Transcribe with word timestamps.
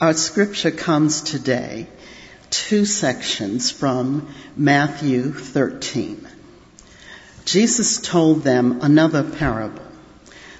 Our 0.00 0.14
scripture 0.14 0.70
comes 0.70 1.20
today, 1.20 1.86
two 2.48 2.86
sections 2.86 3.70
from 3.70 4.34
Matthew 4.56 5.30
13. 5.30 6.26
Jesus 7.44 8.00
told 8.00 8.42
them 8.42 8.78
another 8.80 9.22
parable. 9.22 9.82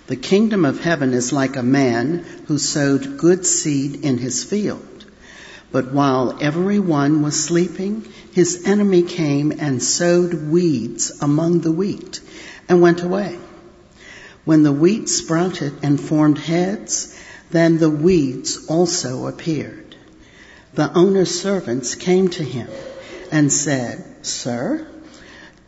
The 0.09 0.17
kingdom 0.17 0.67
of 0.67 0.83
heaven 0.83 1.15
is 1.15 1.33
like 1.33 1.57
a 1.57 1.63
man 1.63 2.19
who 2.49 2.59
sowed 2.59 3.17
good 3.17 3.47
seed 3.47 4.05
in 4.05 4.19
his 4.19 4.45
field. 4.45 5.07
But 5.73 5.91
while 5.91 6.37
everyone 6.43 7.23
was 7.23 7.43
sleeping, 7.43 8.13
his 8.33 8.67
enemy 8.67 9.05
came 9.05 9.53
and 9.59 9.83
sowed 9.83 10.35
weeds 10.35 11.13
among 11.23 11.61
the 11.61 11.73
wheat 11.73 12.21
and 12.69 12.83
went 12.83 13.03
away. 13.03 13.39
When 14.45 14.65
the 14.65 14.73
wheat 14.73 15.09
sprouted 15.09 15.83
and 15.83 15.99
formed 15.99 16.37
heads, 16.37 17.17
then 17.51 17.79
the 17.79 17.91
weeds 17.91 18.67
also 18.67 19.27
appeared. 19.27 19.97
The 20.75 20.93
owner's 20.93 21.41
servants 21.41 21.95
came 21.95 22.29
to 22.31 22.45
him 22.45 22.69
and 23.33 23.53
said, 23.53 24.25
Sir, 24.27 24.87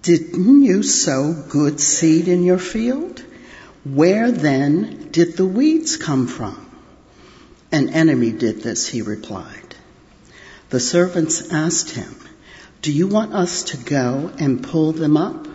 didn't 0.02 0.62
you 0.62 0.82
sow 0.82 1.32
good 1.48 1.80
seed 1.80 2.28
in 2.28 2.44
your 2.44 2.58
field? 2.58 3.22
Where 3.84 4.30
then 4.30 5.08
did 5.10 5.36
the 5.36 5.46
weeds 5.46 5.96
come 5.96 6.26
from? 6.26 6.70
An 7.72 7.90
enemy 7.90 8.30
did 8.30 8.62
this, 8.62 8.86
he 8.86 9.02
replied. 9.02 9.74
The 10.70 10.80
servants 10.80 11.52
asked 11.52 11.90
him, 11.90 12.14
Do 12.80 12.92
you 12.92 13.06
want 13.06 13.34
us 13.34 13.64
to 13.64 13.76
go 13.76 14.30
and 14.38 14.62
pull 14.62 14.92
them 14.92 15.16
up? 15.16 15.48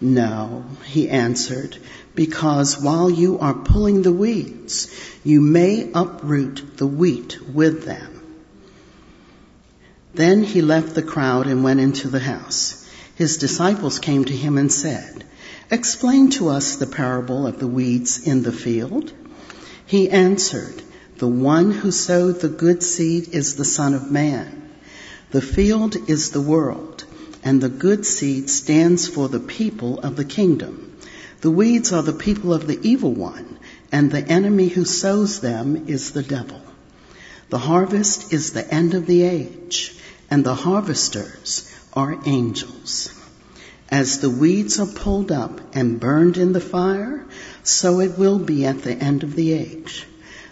No, 0.00 0.64
he 0.84 1.08
answered, 1.08 1.76
because 2.14 2.80
while 2.80 3.10
you 3.10 3.38
are 3.38 3.54
pulling 3.54 4.02
the 4.02 4.12
weeds, 4.12 4.88
you 5.24 5.40
may 5.40 5.90
uproot 5.94 6.76
the 6.76 6.86
wheat 6.86 7.38
with 7.52 7.84
them. 7.84 8.20
Then 10.14 10.42
he 10.42 10.60
left 10.60 10.94
the 10.94 11.02
crowd 11.02 11.46
and 11.46 11.62
went 11.62 11.80
into 11.80 12.08
the 12.08 12.18
house. 12.18 12.88
His 13.14 13.36
disciples 13.36 13.98
came 13.98 14.24
to 14.24 14.36
him 14.36 14.58
and 14.58 14.72
said, 14.72 15.24
Explain 15.70 16.30
to 16.30 16.48
us 16.48 16.76
the 16.76 16.86
parable 16.86 17.46
of 17.46 17.60
the 17.60 17.68
weeds 17.68 18.26
in 18.26 18.42
the 18.42 18.52
field. 18.52 19.12
He 19.86 20.10
answered, 20.10 20.82
The 21.18 21.28
one 21.28 21.70
who 21.70 21.92
sowed 21.92 22.40
the 22.40 22.48
good 22.48 22.82
seed 22.82 23.28
is 23.28 23.54
the 23.54 23.64
Son 23.64 23.94
of 23.94 24.10
Man. 24.10 24.70
The 25.30 25.40
field 25.40 25.96
is 26.08 26.30
the 26.30 26.40
world, 26.40 27.04
and 27.44 27.60
the 27.60 27.68
good 27.68 28.04
seed 28.04 28.50
stands 28.50 29.06
for 29.06 29.28
the 29.28 29.38
people 29.38 30.00
of 30.00 30.16
the 30.16 30.24
kingdom. 30.24 30.89
The 31.40 31.50
weeds 31.50 31.90
are 31.92 32.02
the 32.02 32.12
people 32.12 32.52
of 32.52 32.66
the 32.66 32.78
evil 32.82 33.12
one, 33.12 33.58
and 33.90 34.10
the 34.10 34.26
enemy 34.26 34.68
who 34.68 34.84
sows 34.84 35.40
them 35.40 35.88
is 35.88 36.10
the 36.10 36.22
devil. 36.22 36.60
The 37.48 37.58
harvest 37.58 38.32
is 38.32 38.52
the 38.52 38.72
end 38.72 38.92
of 38.92 39.06
the 39.06 39.22
age, 39.22 39.96
and 40.30 40.44
the 40.44 40.54
harvesters 40.54 41.70
are 41.94 42.18
angels. 42.26 43.10
As 43.88 44.18
the 44.18 44.28
weeds 44.28 44.78
are 44.78 44.86
pulled 44.86 45.32
up 45.32 45.60
and 45.74 45.98
burned 45.98 46.36
in 46.36 46.52
the 46.52 46.60
fire, 46.60 47.24
so 47.64 48.00
it 48.00 48.18
will 48.18 48.38
be 48.38 48.66
at 48.66 48.82
the 48.82 48.94
end 48.94 49.22
of 49.22 49.34
the 49.34 49.52
age. 49.52 50.06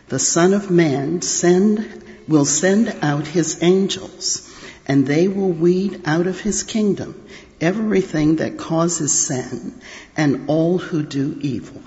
The 0.09 0.19
Son 0.19 0.55
of 0.55 0.71
Man 0.71 1.21
send, 1.21 2.03
will 2.27 2.47
send 2.47 2.97
out 3.03 3.27
his 3.27 3.59
angels, 3.63 4.49
and 4.87 5.07
they 5.07 5.29
will 5.29 5.53
weed 5.53 6.01
out 6.07 6.27
of 6.27 6.41
his 6.41 6.63
kingdom 6.63 7.15
everything 7.61 8.37
that 8.37 8.59
causes 8.59 9.27
sin 9.27 9.81
and 10.17 10.49
all 10.49 10.79
who 10.79 11.03
do 11.03 11.37
evil. 11.41 11.83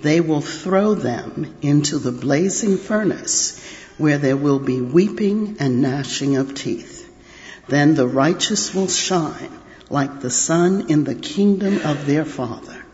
They 0.00 0.20
will 0.20 0.40
throw 0.40 0.94
them 0.94 1.56
into 1.62 1.98
the 1.98 2.12
blazing 2.12 2.76
furnace 2.76 3.60
where 3.96 4.18
there 4.18 4.36
will 4.36 4.58
be 4.58 4.80
weeping 4.80 5.56
and 5.60 5.80
gnashing 5.80 6.36
of 6.36 6.54
teeth. 6.54 7.10
Then 7.68 7.94
the 7.94 8.06
righteous 8.06 8.74
will 8.74 8.88
shine 8.88 9.50
like 9.88 10.20
the 10.20 10.30
sun 10.30 10.90
in 10.90 11.04
the 11.04 11.14
kingdom 11.14 11.78
of 11.84 12.06
their 12.06 12.24
Father. 12.24 12.84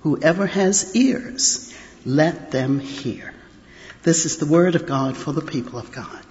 Whoever 0.00 0.46
has 0.46 0.96
ears, 0.96 1.72
let 2.04 2.50
them 2.50 2.80
hear. 2.80 3.32
This 4.02 4.24
is 4.26 4.38
the 4.38 4.46
word 4.46 4.74
of 4.74 4.86
God 4.86 5.16
for 5.16 5.32
the 5.32 5.42
people 5.42 5.78
of 5.78 5.92
God. 5.92 6.24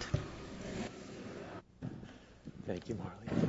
Thank 2.65 2.89
you, 2.89 2.95
Marley. 2.95 3.47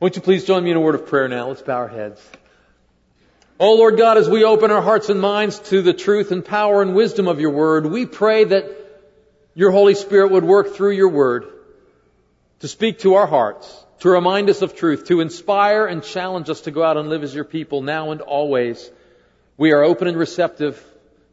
Won't 0.00 0.16
you 0.16 0.22
please 0.22 0.46
join 0.46 0.64
me 0.64 0.70
in 0.70 0.78
a 0.78 0.80
word 0.80 0.94
of 0.94 1.08
prayer 1.08 1.28
now? 1.28 1.48
Let's 1.48 1.60
bow 1.60 1.76
our 1.76 1.88
heads. 1.88 2.26
Oh 3.58 3.74
Lord 3.74 3.98
God, 3.98 4.16
as 4.16 4.30
we 4.30 4.44
open 4.44 4.70
our 4.70 4.80
hearts 4.80 5.10
and 5.10 5.20
minds 5.20 5.58
to 5.68 5.82
the 5.82 5.92
truth 5.92 6.32
and 6.32 6.42
power 6.42 6.80
and 6.80 6.94
wisdom 6.94 7.28
of 7.28 7.38
your 7.38 7.50
word, 7.50 7.84
we 7.84 8.06
pray 8.06 8.44
that 8.44 8.64
your 9.54 9.70
Holy 9.70 9.94
Spirit 9.94 10.30
would 10.30 10.42
work 10.42 10.74
through 10.74 10.92
your 10.92 11.10
word 11.10 11.44
to 12.60 12.68
speak 12.68 13.00
to 13.00 13.16
our 13.16 13.26
hearts, 13.26 13.84
to 13.98 14.08
remind 14.08 14.48
us 14.48 14.62
of 14.62 14.74
truth, 14.74 15.06
to 15.08 15.20
inspire 15.20 15.84
and 15.84 16.02
challenge 16.02 16.48
us 16.48 16.62
to 16.62 16.70
go 16.70 16.82
out 16.82 16.96
and 16.96 17.10
live 17.10 17.22
as 17.22 17.34
your 17.34 17.44
people 17.44 17.82
now 17.82 18.10
and 18.10 18.22
always. 18.22 18.90
We 19.58 19.72
are 19.72 19.82
open 19.82 20.08
and 20.08 20.16
receptive. 20.16 20.82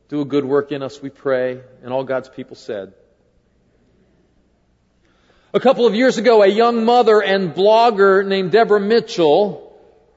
Do 0.09 0.19
a 0.19 0.25
good 0.25 0.43
work 0.43 0.73
in 0.73 0.83
us, 0.83 1.01
we 1.01 1.09
pray. 1.09 1.61
And 1.83 1.93
all 1.93 2.03
God's 2.03 2.27
people 2.27 2.57
said. 2.57 2.91
A 5.53 5.61
couple 5.61 5.85
of 5.85 5.95
years 5.95 6.17
ago, 6.17 6.43
a 6.43 6.47
young 6.47 6.83
mother 6.83 7.21
and 7.21 7.53
blogger 7.53 8.25
named 8.25 8.51
Deborah 8.51 8.81
Mitchell 8.81 9.73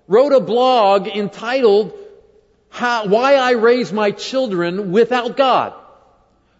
wrote 0.08 0.32
a 0.32 0.40
blog 0.40 1.06
entitled 1.06 1.92
How, 2.68 3.06
Why 3.06 3.36
I 3.36 3.52
Raise 3.52 3.92
My 3.92 4.10
Children 4.10 4.90
Without 4.90 5.36
God. 5.36 5.74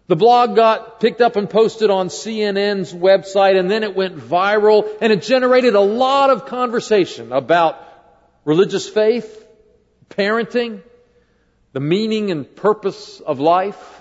The 0.07 0.15
blog 0.15 0.55
got 0.55 1.01
picked 1.01 1.21
up 1.21 1.35
and 1.35 1.51
posted 1.51 1.91
on 1.91 2.09
CNN's 2.09 2.93
website 2.93 3.59
and 3.59 3.69
then 3.69 3.83
it 3.83 3.97
went 3.97 4.17
viral 4.17 4.89
and 5.01 5.13
it 5.13 5.23
generated 5.23 5.75
a 5.75 5.81
lot 5.81 6.31
of 6.31 6.47
conversation 6.47 7.33
about 7.33 7.77
religious 8.45 8.89
faith, 8.89 9.47
parenting, 10.11 10.83
the 11.73 11.81
meaning 11.81 12.31
and 12.31 12.55
purpose 12.55 13.19
of 13.19 13.41
life. 13.41 14.00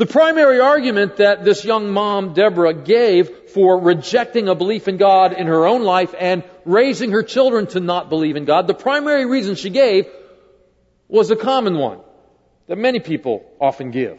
The 0.00 0.06
primary 0.06 0.60
argument 0.60 1.16
that 1.16 1.44
this 1.44 1.62
young 1.62 1.90
mom, 1.90 2.32
Deborah, 2.32 2.72
gave 2.72 3.28
for 3.50 3.78
rejecting 3.78 4.48
a 4.48 4.54
belief 4.54 4.88
in 4.88 4.96
God 4.96 5.34
in 5.34 5.46
her 5.46 5.66
own 5.66 5.82
life 5.82 6.14
and 6.18 6.42
raising 6.64 7.10
her 7.10 7.22
children 7.22 7.66
to 7.66 7.80
not 7.80 8.08
believe 8.08 8.36
in 8.36 8.46
God, 8.46 8.66
the 8.66 8.72
primary 8.72 9.26
reason 9.26 9.56
she 9.56 9.68
gave 9.68 10.06
was 11.06 11.30
a 11.30 11.36
common 11.36 11.76
one 11.76 11.98
that 12.66 12.78
many 12.78 13.00
people 13.00 13.44
often 13.60 13.90
give. 13.90 14.18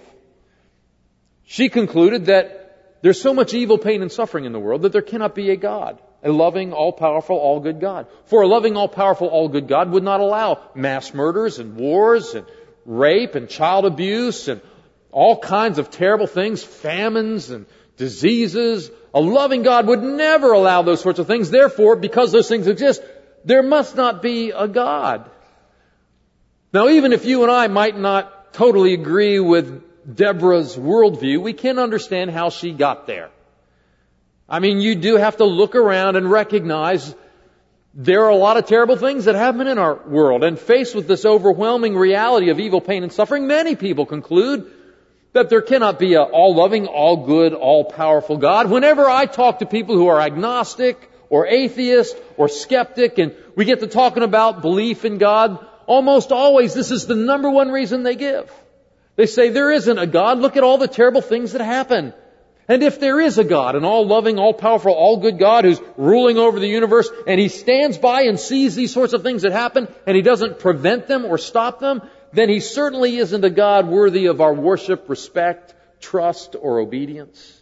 She 1.46 1.68
concluded 1.68 2.28
that 2.28 3.00
there's 3.02 3.20
so 3.20 3.34
much 3.34 3.56
evil, 3.56 3.80
pain, 3.80 4.04
and 4.04 4.12
suffering 4.12 4.46
in 4.46 4.52
the 4.52 4.60
world 4.60 4.84
that 4.84 4.92
there 4.92 5.02
cannot 5.02 5.34
be 5.34 5.50
a 5.50 5.56
God. 5.56 6.00
A 6.22 6.32
loving, 6.32 6.74
all-powerful, 6.74 7.36
all-good 7.36 7.82
God. 7.82 8.06
For 8.26 8.44
a 8.44 8.48
loving, 8.48 8.78
all-powerful, 8.78 9.30
all-good 9.30 9.68
God 9.68 9.90
would 9.90 10.04
not 10.04 10.20
allow 10.20 10.62
mass 10.76 11.12
murders 11.12 11.58
and 11.58 11.76
wars 11.76 12.36
and 12.36 12.46
rape 12.86 13.34
and 13.34 13.50
child 13.50 13.86
abuse 13.86 14.48
and 14.48 14.62
all 15.12 15.40
kinds 15.40 15.78
of 15.78 15.92
terrible 15.92 16.28
things, 16.28 16.64
famines 16.64 17.50
and 17.50 17.66
diseases. 17.98 18.90
A 19.14 19.20
loving 19.20 19.64
God 19.64 19.88
would 19.88 20.02
never 20.02 20.52
allow 20.54 20.82
those 20.82 21.02
sorts 21.02 21.20
of 21.20 21.28
things. 21.28 21.50
Therefore, 21.50 21.96
because 21.96 22.32
those 22.32 22.48
things 22.48 22.68
exist, 22.68 23.02
there 23.44 23.64
must 23.64 23.96
not 23.96 24.22
be 24.22 24.52
a 24.52 24.68
God. 24.68 25.30
Now, 26.74 26.90
even 26.90 27.12
if 27.12 27.26
you 27.26 27.44
and 27.44 27.52
I 27.52 27.68
might 27.68 27.98
not 27.98 28.54
totally 28.54 28.94
agree 28.94 29.40
with 29.40 30.16
Deborah's 30.16 30.78
worldview, 30.78 31.42
we 31.42 31.54
can 31.54 31.78
understand 31.80 32.32
how 32.32 32.50
she 32.50 32.72
got 32.72 33.08
there. 33.08 33.30
I 34.48 34.60
mean, 34.60 34.80
you 34.80 34.96
do 34.96 35.18
have 35.18 35.38
to 35.38 35.46
look 35.46 35.76
around 35.76 36.16
and 36.16 36.30
recognize 36.30 37.14
there 37.94 38.24
are 38.26 38.30
a 38.30 38.36
lot 38.36 38.56
of 38.56 38.66
terrible 38.66 38.96
things 38.96 39.26
that 39.26 39.36
happen 39.36 39.68
in 39.68 39.78
our 39.78 39.96
world. 40.08 40.44
And 40.44 40.58
faced 40.58 40.96
with 40.96 41.08
this 41.08 41.26
overwhelming 41.26 41.96
reality 41.96 42.50
of 42.50 42.60
evil, 42.60 42.80
pain, 42.80 43.04
and 43.04 43.12
suffering, 43.12 43.48
many 43.48 43.76
people 43.76 44.06
conclude 44.06 44.72
that 45.34 45.50
there 45.50 45.62
cannot 45.62 45.98
be 45.98 46.16
an 46.16 46.22
all-loving, 46.22 46.88
all-good, 46.88 47.54
all-powerful 47.54 48.38
God. 48.38 48.70
Whenever 48.70 49.10
I 49.10 49.26
talk 49.26 49.60
to 49.60 49.66
people 49.66 49.96
who 49.96 50.08
are 50.08 50.20
agnostic 50.20 51.10
or 51.30 51.48
atheist 51.48 52.18
or 52.38 52.50
skeptic 52.50 53.18
and 53.18 53.34
we 53.56 53.66
get 53.66 53.80
to 53.80 53.88
talking 53.88 54.24
about 54.24 54.62
belief 54.62 55.06
in 55.06 55.18
God, 55.18 55.66
almost 55.86 56.32
always 56.32 56.74
this 56.74 56.92
is 56.92 57.06
the 57.06 57.16
number 57.16 57.50
one 57.50 57.70
reason 57.70 58.04
they 58.04 58.16
give. 58.16 58.52
They 59.16 59.26
say 59.26 59.50
there 59.50 59.72
isn't 59.72 59.98
a 59.98 60.08
God. 60.08 60.40
Look 60.40 60.58
at 60.58 60.64
all 60.64 60.78
the 60.78 60.88
terrible 60.88 61.22
things 61.22 61.54
that 61.54 61.62
happen. 61.62 62.14
And 62.68 62.84
if 62.84 63.00
there 63.00 63.20
is 63.20 63.38
a 63.38 63.44
God, 63.44 63.76
an 63.76 63.84
all-loving, 63.84 64.38
all-powerful, 64.38 64.94
all-good 64.94 65.38
God 65.38 65.66
who's 65.66 65.82
ruling 65.98 66.38
over 66.38 66.60
the 66.60 66.68
universe, 66.68 67.10
and 67.28 67.40
He 67.40 67.50
stands 67.50 67.98
by 67.98 68.24
and 68.24 68.40
sees 68.40 68.76
these 68.76 68.94
sorts 68.94 69.14
of 69.14 69.24
things 69.24 69.42
that 69.42 69.52
happen, 69.52 69.88
and 70.08 70.16
He 70.16 70.22
doesn't 70.22 70.60
prevent 70.60 71.08
them 71.08 71.26
or 71.26 71.38
stop 71.38 71.80
them, 71.80 72.02
then 72.34 72.50
He 72.50 72.60
certainly 72.60 73.18
isn't 73.18 73.44
a 73.44 73.50
God 73.50 73.88
worthy 73.88 74.28
of 74.28 74.42
our 74.42 74.54
worship, 74.54 75.10
respect, 75.10 75.74
trust, 76.00 76.56
or 76.60 76.80
obedience. 76.80 77.60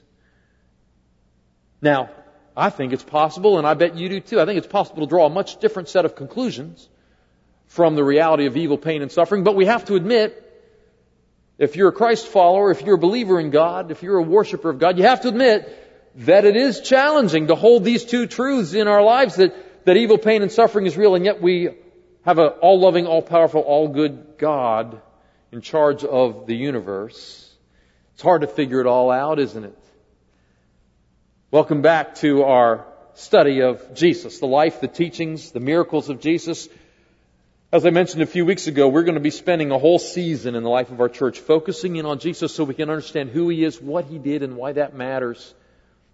Now, 1.81 2.10
I 2.56 2.69
think 2.69 2.94
it's 2.94 3.04
possible, 3.04 3.57
and 3.57 3.66
I 3.66 3.74
bet 3.74 3.95
you 3.95 4.10
do 4.10 4.19
too, 4.19 4.42
I 4.42 4.45
think 4.45 4.57
it's 4.57 4.68
possible 4.68 5.06
to 5.06 5.10
draw 5.10 5.25
a 5.25 5.30
much 5.30 5.60
different 5.60 5.89
set 5.89 6.06
of 6.06 6.16
conclusions 6.16 6.89
from 7.68 7.95
the 7.95 8.04
reality 8.04 8.48
of 8.48 8.57
evil, 8.57 8.77
pain, 8.77 9.01
and 9.01 9.12
suffering, 9.12 9.44
but 9.44 9.56
we 9.56 9.66
have 9.66 9.86
to 9.86 9.95
admit 9.95 10.45
If 11.60 11.75
you're 11.75 11.89
a 11.89 11.94
Christ 11.94 12.27
follower, 12.27 12.72
if 12.72 12.81
you're 12.81 12.95
a 12.95 12.98
believer 12.98 13.38
in 13.38 13.50
God, 13.50 13.92
if 13.92 14.01
you're 14.01 14.18
a 14.18 14.24
worshiper 14.24 14.69
of 14.69 14.80
God, 14.80 14.98
you 14.98 15.04
have 15.04 15.22
to 15.22 15.27
admit 15.27 15.68
that 16.15 16.45
it 16.45 16.56
is 16.56 16.80
challenging 16.80 17.48
to 17.48 17.56
hold 17.56 17.83
these 17.83 18.06
two 18.06 18.27
truths 18.27 18.74
in 18.74 18.88
our 18.88 19.04
lives 19.04 19.36
that, 19.36 19.54
that 19.86 19.98
evil, 19.98 20.18
pain, 20.18 20.42
and 20.42 20.51
suffering 20.51 20.86
is 20.86 20.95
real, 20.95 21.15
and 21.15 21.25
yet 21.25 21.42
we 21.42 21.69
have 22.29 22.37
an 22.37 22.49
all-loving, 22.61 23.07
all-powerful, 23.07 23.59
all-good 23.59 24.37
God 24.37 25.01
in 25.51 25.61
charge 25.61 26.03
of 26.03 26.45
the 26.45 26.55
universe. 26.55 27.51
It's 28.13 28.21
hard 28.21 28.41
to 28.41 28.47
figure 28.47 28.79
it 28.79 28.85
all 28.85 29.09
out, 29.09 29.39
isn't 29.39 29.63
it? 29.63 29.75
Welcome 31.49 31.81
back 31.81 32.13
to 32.17 32.43
our 32.43 32.85
study 33.15 33.63
of 33.63 33.95
Jesus, 33.95 34.37
the 34.37 34.45
life, 34.45 34.79
the 34.79 34.87
teachings, 34.87 35.53
the 35.53 35.59
miracles 35.59 36.09
of 36.09 36.19
Jesus. 36.19 36.69
As 37.71 37.83
I 37.83 37.89
mentioned 37.89 38.21
a 38.21 38.27
few 38.27 38.45
weeks 38.45 38.67
ago, 38.67 38.89
we're 38.89 39.01
going 39.01 39.15
to 39.15 39.21
be 39.21 39.31
spending 39.31 39.71
a 39.71 39.79
whole 39.79 39.97
season 39.97 40.53
in 40.53 40.61
the 40.61 40.69
life 40.69 40.91
of 40.91 41.01
our 41.01 41.09
church 41.09 41.39
focusing 41.39 41.95
in 41.95 42.05
on 42.05 42.19
Jesus 42.19 42.53
so 42.53 42.63
we 42.63 42.75
can 42.75 42.91
understand 42.91 43.31
who 43.31 43.49
He 43.49 43.63
is, 43.63 43.81
what 43.81 44.05
He 44.05 44.19
did, 44.19 44.43
and 44.43 44.55
why 44.55 44.73
that 44.73 44.93
matters. 44.93 45.55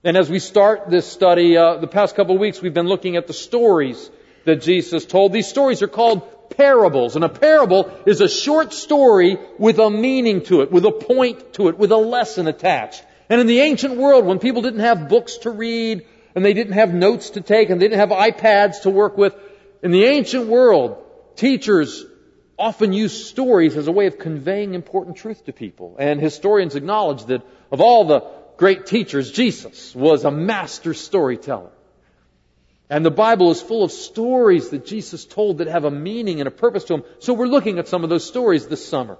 And 0.01 0.15
as 0.15 0.29
we 0.29 0.39
start 0.39 0.89
this 0.89 1.06
study, 1.06 1.57
uh, 1.57 1.75
the 1.75 1.88
past 1.88 2.15
couple 2.15 2.35
of 2.35 2.39
weeks, 2.39 2.62
we've 2.62 2.73
been 2.73 2.88
looking 2.88 3.17
at 3.17 3.27
the 3.27 3.33
stories 3.33 4.09
that 4.45 4.62
Jesus 4.62 5.06
told. 5.06 5.33
These 5.33 5.47
stories 5.47 5.81
are 5.81 5.88
called 5.88 6.50
parables, 6.51 7.15
and 7.15 7.25
a 7.25 7.30
parable 7.30 7.92
is 8.06 8.21
a 8.21 8.30
short 8.30 8.74
story 8.74 9.38
with 9.57 9.80
a 9.80 9.89
meaning 9.89 10.44
to 10.44 10.62
it, 10.62 10.71
with 10.71 10.86
a 10.86 10.92
point 10.92 11.53
to 11.53 11.68
it, 11.68 11.77
with 11.77 11.92
a 11.92 11.97
lesson 11.97 12.47
attached. 12.47 13.03
And 13.30 13.42
in 13.42 13.47
the 13.47 13.59
ancient 13.59 13.97
world, 13.97 14.25
when 14.25 14.39
people 14.39 14.62
didn't 14.62 14.81
have 14.81 15.09
books 15.09 15.38
to 15.39 15.50
read, 15.50 16.06
and 16.36 16.45
they 16.45 16.53
didn't 16.53 16.74
have 16.74 16.94
notes 16.94 17.31
to 17.31 17.42
take, 17.42 17.69
and 17.69 17.81
they 17.81 17.88
didn't 17.88 18.00
have 18.00 18.09
iPads 18.09 18.83
to 18.83 18.89
work 18.89 19.18
with, 19.18 19.36
in 19.81 19.92
the 19.92 20.06
ancient 20.06 20.48
world, 20.48 21.01
Teachers 21.36 22.06
often 22.57 22.94
used 22.94 23.25
stories 23.25 23.75
as 23.75 23.88
a 23.88 23.91
way 23.91 24.07
of 24.07 24.18
conveying 24.18 24.74
important 24.74 25.18
truth 25.18 25.45
to 25.45 25.53
people. 25.53 25.98
And 26.00 26.21
historians 26.21 26.75
acknowledge 26.75 27.25
that 27.25 27.41
of 27.71 27.81
all 27.81 28.06
the 28.06 28.21
great 28.56 28.86
teachers, 28.86 29.31
Jesus 29.31 29.94
was 29.94 30.24
a 30.24 30.31
master 30.31 30.94
storyteller. 30.94 31.71
And 32.90 33.06
the 33.06 33.12
Bible 33.12 33.50
is 33.52 33.62
full 33.62 33.84
of 33.84 33.92
stories 33.92 34.70
that 34.70 34.86
Jesus 34.86 35.26
told 35.26 35.58
that 35.58 35.68
have 35.68 35.86
a 35.86 35.92
meaning 35.92 36.40
and 36.40 36.48
a 36.48 36.52
purpose 36.52 36.84
to 36.86 36.94
them. 36.98 37.04
So 37.20 37.34
we're 37.34 37.48
looking 37.48 37.80
at 37.80 37.88
some 37.88 38.04
of 38.04 38.10
those 38.10 38.26
stories 38.26 38.68
this 38.68 38.86
summer. 38.88 39.18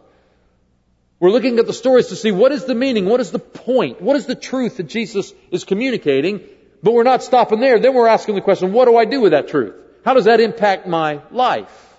We're 1.20 1.32
looking 1.32 1.58
at 1.60 1.66
the 1.66 1.74
stories 1.74 2.08
to 2.08 2.16
see 2.16 2.32
what 2.32 2.52
is 2.52 2.66
the 2.66 2.76
meaning, 2.76 3.06
what 3.06 3.22
is 3.22 3.32
the 3.32 3.40
point, 3.40 4.02
what 4.02 4.16
is 4.16 4.26
the 4.26 4.36
truth 4.36 4.78
that 4.78 4.88
Jesus 4.88 5.34
is 5.50 5.64
communicating, 5.64 6.42
but 6.84 6.94
we're 6.94 7.04
not 7.04 7.24
stopping 7.24 7.60
there. 7.60 7.80
Then 7.80 7.94
we're 7.94 8.08
asking 8.08 8.36
the 8.36 8.42
question, 8.42 8.74
what 8.74 8.86
do 8.86 8.98
I 8.98 9.06
do 9.06 9.22
with 9.22 9.32
that 9.32 9.48
truth? 9.48 9.74
How 10.04 10.14
does 10.14 10.26
that 10.26 10.40
impact 10.40 10.88
my 10.88 11.22
life? 11.32 11.94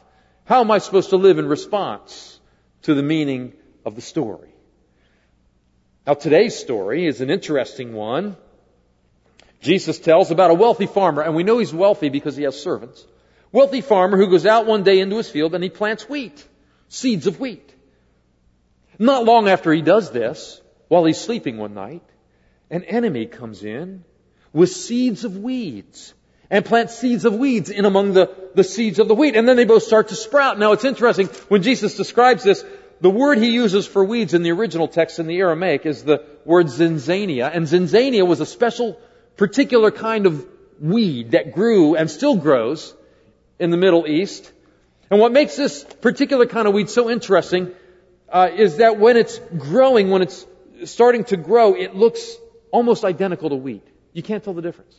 How 0.45 0.61
am 0.61 0.71
I 0.71 0.79
supposed 0.79 1.11
to 1.11 1.17
live 1.17 1.39
in 1.39 1.47
response 1.47 2.39
to 2.83 2.95
the 2.95 3.03
meaning 3.03 3.55
of 3.85 3.97
the 3.97 4.03
story? 4.03 4.55
Now 6.07 6.15
today's 6.15 6.57
story 6.57 7.07
is 7.07 7.21
an 7.21 7.31
interesting 7.31 7.95
one. 7.95 8.37
Jesus 9.67 9.99
tells 9.99 10.31
about 10.31 10.53
a 10.53 10.55
wealthy 10.55 10.87
farmer, 10.87 11.23
and 11.23 11.35
we 11.35 11.43
know 11.43 11.59
he's 11.59 11.75
wealthy 11.75 12.09
because 12.09 12.37
he 12.37 12.45
has 12.45 12.63
servants. 12.63 13.05
Wealthy 13.51 13.81
farmer 13.81 14.17
who 14.17 14.31
goes 14.31 14.47
out 14.47 14.65
one 14.65 14.85
day 14.85 15.01
into 15.01 15.17
his 15.17 15.29
field 15.29 15.55
and 15.55 15.65
he 15.65 15.71
plants 15.71 16.09
wheat, 16.09 16.47
seeds 16.89 17.27
of 17.27 17.41
wheat. 17.41 17.75
Not 18.97 19.25
long 19.25 19.49
after 19.49 19.73
he 19.73 19.83
does 19.83 20.13
this, 20.13 20.61
while 20.87 21.05
he's 21.05 21.21
sleeping 21.21 21.59
one 21.59 21.75
night, 21.75 22.03
an 22.71 22.85
enemy 22.85 23.27
comes 23.27 23.65
in 23.65 24.05
with 24.53 24.71
seeds 24.71 25.25
of 25.25 25.37
weeds 25.37 26.15
and 26.49 26.65
plant 26.65 26.91
seeds 26.91 27.25
of 27.25 27.35
weeds 27.35 27.69
in 27.69 27.87
among 27.87 28.13
the, 28.13 28.33
the 28.55 28.63
seeds 28.63 29.01
of 29.01 29.09
the 29.09 29.17
wheat. 29.17 29.35
And 29.35 29.49
then 29.49 29.57
they 29.57 29.65
both 29.65 29.83
start 29.83 30.09
to 30.09 30.15
sprout. 30.15 30.61
Now 30.61 30.73
it's 30.73 30.85
interesting, 30.85 31.27
when 31.49 31.63
Jesus 31.63 31.97
describes 31.97 32.45
this, 32.45 32.65
the 33.01 33.11
word 33.11 33.39
he 33.39 33.51
uses 33.51 33.87
for 33.87 34.05
weeds 34.05 34.33
in 34.33 34.43
the 34.43 34.53
original 34.53 34.89
text 34.89 35.19
in 35.19 35.27
the 35.27 35.39
Aramaic 35.39 35.87
is 35.87 36.05
the 36.05 36.25
word 36.45 36.67
zinzania. 36.67 37.51
And 37.53 37.67
zinzania 37.67 38.27
was 38.27 38.41
a 38.41 38.47
special, 38.47 38.99
particular 39.37 39.91
kind 39.91 40.27
of 40.27 40.47
weed 40.81 41.33
that 41.33 41.53
grew 41.53 41.95
and 41.95 42.11
still 42.11 42.37
grows 42.37 42.95
in 43.59 43.71
the 43.71 43.77
Middle 43.77 44.07
East. 44.07 44.51
And 45.11 45.21
what 45.21 45.33
makes 45.33 45.57
this 45.57 45.85
particular 45.85 46.47
kind 46.47 46.67
of 46.67 46.75
weed 46.75 46.91
so 46.91 47.09
interesting 47.11 47.73
uh, 48.29 48.51
is 48.55 48.79
that 48.79 48.99
when 48.99 49.17
it's 49.17 49.39
growing, 49.57 50.11
when 50.11 50.23
it's 50.23 50.47
starting 50.85 51.25
to 51.25 51.37
grow, 51.37 51.75
it 51.75 51.95
looks 51.95 52.37
almost 52.71 53.05
identical 53.05 53.51
to 53.51 53.57
wheat. 53.57 53.87
You 54.13 54.23
can't 54.23 54.43
tell 54.43 54.55
the 54.55 54.63
difference. 54.63 54.95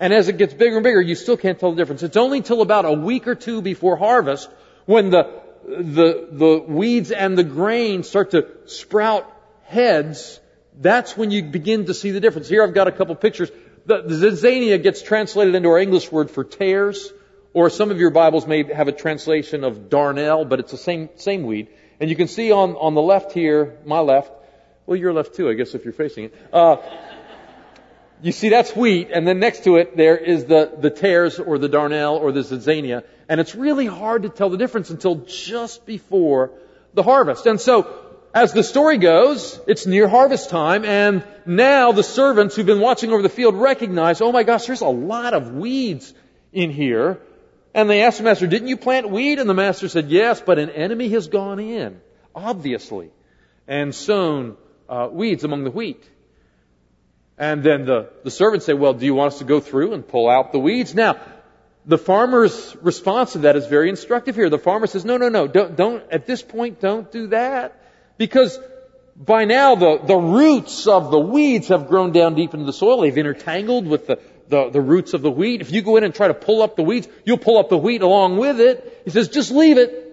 And 0.00 0.12
as 0.12 0.28
it 0.28 0.38
gets 0.38 0.54
bigger 0.54 0.76
and 0.76 0.84
bigger, 0.84 1.00
you 1.00 1.14
still 1.14 1.36
can't 1.36 1.58
tell 1.58 1.70
the 1.70 1.76
difference. 1.76 2.02
It's 2.02 2.16
only 2.16 2.38
until 2.38 2.62
about 2.62 2.84
a 2.84 2.92
week 2.92 3.26
or 3.26 3.34
two 3.34 3.62
before 3.62 3.96
harvest 3.96 4.48
when 4.86 5.10
the, 5.10 5.42
the, 5.66 6.28
the 6.30 6.64
weeds 6.66 7.10
and 7.10 7.36
the 7.36 7.44
grain 7.44 8.02
start 8.02 8.30
to 8.32 8.46
sprout 8.66 9.30
heads. 9.64 10.40
That's 10.80 11.16
when 11.16 11.32
you 11.32 11.42
begin 11.42 11.86
to 11.86 11.94
see 11.94 12.12
the 12.12 12.20
difference. 12.20 12.48
Here 12.48 12.62
I've 12.62 12.74
got 12.74 12.86
a 12.86 12.92
couple 12.92 13.14
pictures. 13.16 13.50
The, 13.86 14.02
the 14.02 14.78
gets 14.78 15.02
translated 15.02 15.56
into 15.56 15.68
our 15.70 15.78
English 15.78 16.12
word 16.12 16.30
for 16.30 16.44
tares, 16.44 17.12
or 17.52 17.68
some 17.68 17.90
of 17.90 17.98
your 17.98 18.10
Bibles 18.10 18.46
may 18.46 18.62
have 18.72 18.86
a 18.86 18.92
translation 18.92 19.64
of 19.64 19.88
darnel, 19.88 20.48
but 20.48 20.60
it's 20.60 20.70
the 20.70 20.78
same, 20.78 21.08
same 21.16 21.42
weed. 21.44 21.68
And 21.98 22.08
you 22.08 22.14
can 22.14 22.28
see 22.28 22.52
on, 22.52 22.76
on 22.76 22.94
the 22.94 23.02
left 23.02 23.32
here, 23.32 23.78
my 23.84 23.98
left, 23.98 24.30
well, 24.86 24.96
your 24.96 25.12
left 25.12 25.34
too, 25.34 25.50
I 25.50 25.54
guess, 25.54 25.74
if 25.74 25.84
you're 25.84 25.92
facing 25.92 26.24
it. 26.24 26.34
Uh, 26.52 26.76
you 28.22 28.30
see 28.30 28.48
that's 28.48 28.74
wheat, 28.76 29.10
and 29.12 29.26
then 29.26 29.40
next 29.40 29.64
to 29.64 29.76
it 29.76 29.96
there 29.96 30.16
is 30.16 30.44
the, 30.44 30.72
the 30.78 30.90
tares 30.90 31.40
or 31.40 31.58
the 31.58 31.68
darnel 31.68 32.20
or 32.20 32.30
the 32.30 32.40
zinzania, 32.40 33.02
and 33.28 33.40
it's 33.40 33.54
really 33.54 33.86
hard 33.86 34.22
to 34.22 34.28
tell 34.28 34.48
the 34.48 34.56
difference 34.56 34.90
until 34.90 35.16
just 35.16 35.86
before 35.86 36.52
the 36.94 37.02
harvest. 37.02 37.46
And 37.46 37.60
so, 37.60 38.07
as 38.34 38.52
the 38.52 38.62
story 38.62 38.98
goes, 38.98 39.58
it's 39.66 39.86
near 39.86 40.08
harvest 40.08 40.50
time, 40.50 40.84
and 40.84 41.24
now 41.46 41.92
the 41.92 42.02
servants 42.02 42.54
who've 42.54 42.66
been 42.66 42.80
watching 42.80 43.12
over 43.12 43.22
the 43.22 43.28
field 43.28 43.54
recognize, 43.54 44.20
oh 44.20 44.32
my 44.32 44.42
gosh, 44.42 44.66
there's 44.66 44.82
a 44.82 44.88
lot 44.88 45.34
of 45.34 45.52
weeds 45.52 46.12
in 46.52 46.70
here. 46.70 47.20
And 47.74 47.88
they 47.88 48.02
asked 48.02 48.18
the 48.18 48.24
master, 48.24 48.46
didn't 48.46 48.68
you 48.68 48.76
plant 48.76 49.08
weed? 49.08 49.38
And 49.38 49.48
the 49.48 49.54
master 49.54 49.88
said, 49.88 50.08
yes, 50.08 50.40
but 50.40 50.58
an 50.58 50.70
enemy 50.70 51.10
has 51.10 51.28
gone 51.28 51.58
in, 51.58 52.00
obviously, 52.34 53.10
and 53.66 53.94
sown 53.94 54.56
uh, 54.88 55.08
weeds 55.10 55.44
among 55.44 55.64
the 55.64 55.70
wheat. 55.70 56.02
And 57.38 57.62
then 57.62 57.84
the, 57.84 58.10
the 58.24 58.30
servants 58.30 58.66
say, 58.66 58.72
well, 58.72 58.94
do 58.94 59.06
you 59.06 59.14
want 59.14 59.32
us 59.32 59.38
to 59.38 59.44
go 59.44 59.60
through 59.60 59.92
and 59.92 60.06
pull 60.06 60.28
out 60.28 60.52
the 60.52 60.58
weeds? 60.58 60.94
Now, 60.94 61.20
the 61.86 61.98
farmer's 61.98 62.76
response 62.82 63.32
to 63.32 63.38
that 63.40 63.56
is 63.56 63.66
very 63.66 63.88
instructive 63.88 64.34
here. 64.34 64.50
The 64.50 64.58
farmer 64.58 64.86
says, 64.86 65.04
no, 65.04 65.16
no, 65.16 65.28
no, 65.28 65.46
don't, 65.46 65.76
don't, 65.76 66.02
at 66.10 66.26
this 66.26 66.42
point, 66.42 66.80
don't 66.80 67.10
do 67.10 67.28
that. 67.28 67.77
Because 68.18 68.58
by 69.16 69.46
now 69.46 69.74
the, 69.74 69.98
the 69.98 70.16
roots 70.16 70.86
of 70.86 71.10
the 71.10 71.18
weeds 71.18 71.68
have 71.68 71.88
grown 71.88 72.12
down 72.12 72.34
deep 72.34 72.52
into 72.52 72.66
the 72.66 72.72
soil. 72.72 73.00
They've 73.00 73.16
intertangled 73.16 73.86
with 73.86 74.06
the, 74.06 74.20
the, 74.48 74.68
the 74.70 74.80
roots 74.80 75.14
of 75.14 75.22
the 75.22 75.30
wheat. 75.30 75.62
If 75.62 75.72
you 75.72 75.80
go 75.80 75.96
in 75.96 76.04
and 76.04 76.14
try 76.14 76.28
to 76.28 76.34
pull 76.34 76.62
up 76.62 76.76
the 76.76 76.82
weeds, 76.82 77.08
you'll 77.24 77.38
pull 77.38 77.58
up 77.58 77.70
the 77.70 77.78
wheat 77.78 78.02
along 78.02 78.36
with 78.36 78.60
it. 78.60 79.02
He 79.04 79.10
says, 79.10 79.28
just 79.28 79.50
leave 79.50 79.78
it. 79.78 80.04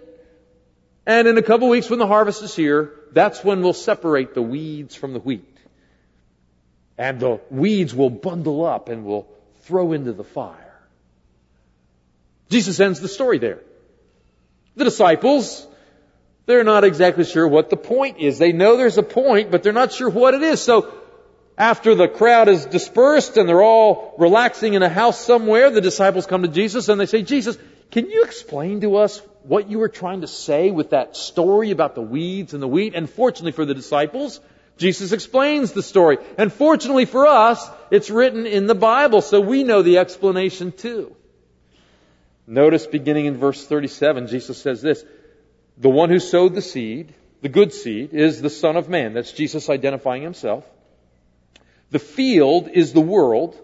And 1.06 1.28
in 1.28 1.38
a 1.38 1.44
couple 1.44 1.68
weeks 1.68 1.90
when 1.90 2.00
the 2.00 2.08
harvest 2.08 2.42
is 2.42 2.56
here, 2.56 2.94
that's 3.12 3.44
when 3.44 3.62
we'll 3.62 3.74
separate 3.74 4.34
the 4.34 4.42
weeds 4.42 4.96
from 4.96 5.14
the 5.14 5.20
wheat 5.20 5.56
and 6.98 7.20
the 7.20 7.40
weeds 7.50 7.94
will 7.94 8.10
bundle 8.10 8.66
up 8.66 8.90
and 8.90 9.06
will 9.06 9.28
throw 9.64 9.92
into 9.92 10.14
the 10.14 10.24
fire. 10.24 10.80
Jesus 12.50 12.80
ends 12.80 13.00
the 13.00 13.08
story 13.08 13.38
there. 13.38 13.62
The 14.76 14.86
disciples, 14.86 15.68
they're 16.46 16.64
not 16.64 16.84
exactly 16.84 17.24
sure 17.24 17.48
what 17.48 17.70
the 17.70 17.78
point 17.78 18.20
is. 18.20 18.38
They 18.38 18.52
know 18.52 18.78
there's 18.78 18.98
a 18.98 19.04
point, 19.04 19.52
but 19.52 19.64
they're 19.64 19.74
not 19.74 19.92
sure 19.92 20.10
what 20.10 20.34
it 20.34 20.44
is. 20.44 20.62
So, 20.62 20.94
after 21.58 21.96
the 21.96 22.08
crowd 22.08 22.50
is 22.50 22.66
dispersed 22.66 23.38
and 23.38 23.48
they're 23.48 23.64
all 23.64 24.14
relaxing 24.18 24.74
in 24.74 24.84
a 24.84 24.90
house 24.90 25.20
somewhere, 25.24 25.72
the 25.72 25.82
disciples 25.82 26.26
come 26.26 26.42
to 26.42 26.50
Jesus 26.50 26.90
and 26.90 27.00
they 27.00 27.06
say, 27.06 27.22
Jesus, 27.22 27.58
can 27.92 28.10
you 28.10 28.24
explain 28.24 28.82
to 28.82 28.98
us 28.98 29.22
what 29.44 29.70
you 29.70 29.80
were 29.80 29.90
trying 29.90 30.22
to 30.22 30.28
say 30.28 30.70
with 30.70 30.90
that 30.90 31.16
story 31.16 31.72
about 31.72 31.96
the 31.96 32.02
weeds 32.02 32.54
and 32.54 32.62
the 32.62 32.68
wheat? 32.68 32.94
And 32.94 33.10
fortunately 33.10 33.54
for 33.54 33.66
the 33.66 33.74
disciples, 33.74 34.42
Jesus 34.78 35.14
explains 35.14 35.72
the 35.72 35.82
story. 35.82 36.18
And 36.38 36.52
fortunately 36.52 37.06
for 37.06 37.26
us, 37.26 37.66
it's 37.90 38.10
written 38.10 38.46
in 38.46 38.68
the 38.68 38.76
Bible, 38.76 39.22
so 39.22 39.40
we 39.40 39.64
know 39.64 39.82
the 39.82 40.00
explanation 40.00 40.74
too. 40.74 41.16
Notice 42.48 42.86
beginning 42.86 43.26
in 43.26 43.38
verse 43.38 43.66
37, 43.66 44.28
Jesus 44.28 44.62
says 44.62 44.82
this, 44.82 45.04
the 45.78 45.90
one 45.90 46.10
who 46.10 46.20
sowed 46.20 46.56
the 46.56 46.62
seed, 46.62 47.14
the 47.42 47.50
good 47.50 47.74
seed, 47.74 48.14
is 48.14 48.42
the 48.42 48.50
Son 48.50 48.78
of 48.78 48.90
Man. 48.90 49.14
That's 49.14 49.32
Jesus 49.32 49.70
identifying 49.70 50.24
himself. 50.24 50.66
The 51.92 52.00
field 52.00 52.70
is 52.70 52.94
the 52.94 53.02
world. 53.02 53.60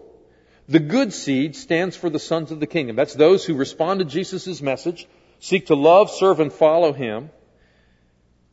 The 0.68 0.78
good 0.78 1.12
seed 1.12 1.56
stands 1.56 1.96
for 1.96 2.08
the 2.08 2.18
sons 2.18 2.50
of 2.52 2.60
the 2.60 2.66
kingdom. 2.66 2.96
That's 2.96 3.14
those 3.14 3.44
who 3.44 3.54
respond 3.54 4.00
to 4.00 4.04
Jesus' 4.04 4.62
message, 4.62 5.08
seek 5.40 5.66
to 5.66 5.74
love, 5.74 6.10
serve, 6.10 6.40
and 6.40 6.52
follow 6.52 6.92
him. 6.92 7.30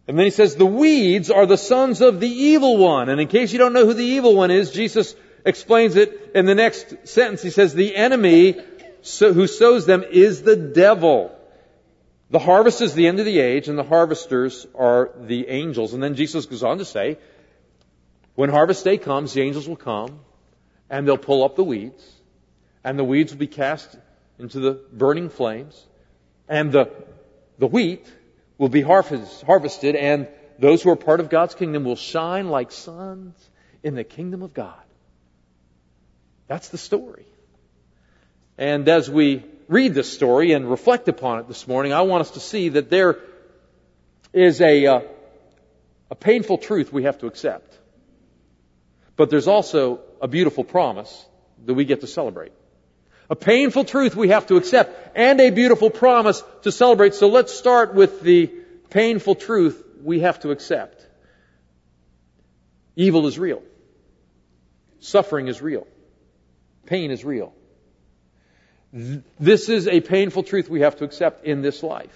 And 0.07 0.17
then 0.17 0.25
he 0.25 0.31
says, 0.31 0.55
the 0.55 0.65
weeds 0.65 1.29
are 1.29 1.45
the 1.45 1.57
sons 1.57 2.01
of 2.01 2.19
the 2.19 2.27
evil 2.27 2.77
one. 2.77 3.09
And 3.09 3.21
in 3.21 3.27
case 3.27 3.53
you 3.53 3.59
don't 3.59 3.73
know 3.73 3.85
who 3.85 3.93
the 3.93 4.03
evil 4.03 4.35
one 4.35 4.49
is, 4.49 4.71
Jesus 4.71 5.15
explains 5.45 5.95
it 5.95 6.31
in 6.33 6.45
the 6.45 6.55
next 6.55 7.07
sentence. 7.07 7.43
He 7.43 7.51
says, 7.51 7.75
the 7.75 7.95
enemy 7.95 8.57
who 9.19 9.45
sows 9.45 9.85
them 9.85 10.03
is 10.03 10.41
the 10.41 10.55
devil. 10.55 11.38
The 12.31 12.39
harvest 12.39 12.81
is 12.81 12.93
the 12.93 13.07
end 13.07 13.19
of 13.19 13.25
the 13.25 13.39
age, 13.39 13.67
and 13.69 13.77
the 13.77 13.83
harvesters 13.83 14.67
are 14.75 15.11
the 15.19 15.47
angels. 15.47 15.93
And 15.93 16.03
then 16.03 16.15
Jesus 16.15 16.45
goes 16.45 16.63
on 16.63 16.77
to 16.77 16.85
say, 16.85 17.17
when 18.35 18.49
harvest 18.49 18.83
day 18.83 18.97
comes, 18.97 19.33
the 19.33 19.41
angels 19.41 19.67
will 19.67 19.75
come, 19.75 20.19
and 20.89 21.07
they'll 21.07 21.17
pull 21.17 21.43
up 21.43 21.55
the 21.55 21.63
weeds, 21.63 22.07
and 22.83 22.97
the 22.97 23.03
weeds 23.03 23.31
will 23.31 23.39
be 23.39 23.47
cast 23.47 23.97
into 24.37 24.59
the 24.59 24.79
burning 24.93 25.29
flames, 25.29 25.85
and 26.47 26.71
the, 26.71 26.91
the 27.57 27.67
wheat 27.67 28.05
will 28.57 28.69
be 28.69 28.81
harvest, 28.81 29.41
harvested, 29.41 29.95
and 29.95 30.27
those 30.59 30.83
who 30.83 30.91
are 30.91 30.95
part 30.95 31.19
of 31.19 31.29
God's 31.29 31.55
kingdom 31.55 31.83
will 31.83 31.95
shine 31.95 32.49
like 32.49 32.71
suns 32.71 33.35
in 33.81 33.95
the 33.95 34.03
kingdom 34.03 34.41
of 34.43 34.53
God. 34.53 34.83
That's 36.47 36.69
the 36.69 36.77
story. 36.77 37.25
And 38.57 38.87
as 38.87 39.09
we 39.09 39.43
read 39.69 39.93
this 39.93 40.11
story 40.11 40.51
and 40.51 40.69
reflect 40.69 41.07
upon 41.07 41.39
it 41.39 41.47
this 41.47 41.67
morning, 41.67 41.93
I 41.93 42.01
want 42.01 42.21
us 42.21 42.31
to 42.31 42.39
see 42.39 42.69
that 42.69 42.89
there 42.89 43.19
is 44.33 44.61
a, 44.61 44.85
uh, 44.85 45.01
a 46.09 46.15
painful 46.15 46.57
truth 46.57 46.91
we 46.91 47.03
have 47.03 47.19
to 47.19 47.27
accept. 47.27 47.77
But 49.15 49.29
there's 49.29 49.47
also 49.47 50.01
a 50.21 50.27
beautiful 50.27 50.63
promise 50.63 51.25
that 51.65 51.75
we 51.75 51.85
get 51.85 52.01
to 52.01 52.07
celebrate. 52.07 52.51
A 53.29 53.35
painful 53.35 53.83
truth 53.83 54.15
we 54.15 54.29
have 54.29 54.47
to 54.47 54.55
accept 54.55 55.15
and 55.15 55.39
a 55.39 55.51
beautiful 55.51 55.91
promise 55.91 56.43
to 56.63 56.71
celebrate. 56.71 57.13
So 57.13 57.29
let's 57.29 57.53
start 57.53 57.93
with 57.93 58.21
the 58.21 58.47
painful 58.89 59.35
truth 59.35 59.83
we 60.01 60.21
have 60.21 60.39
to 60.39 60.49
accept. 60.49 61.05
Evil 62.95 63.27
is 63.27 63.37
real. 63.37 63.61
Suffering 64.99 65.47
is 65.47 65.61
real. 65.61 65.85
Pain 66.87 67.11
is 67.11 67.23
real. 67.23 67.53
This 68.91 69.69
is 69.69 69.87
a 69.87 70.01
painful 70.01 70.43
truth 70.43 70.69
we 70.69 70.81
have 70.81 70.97
to 70.97 71.03
accept 71.03 71.45
in 71.45 71.61
this 71.61 71.83
life. 71.83 72.15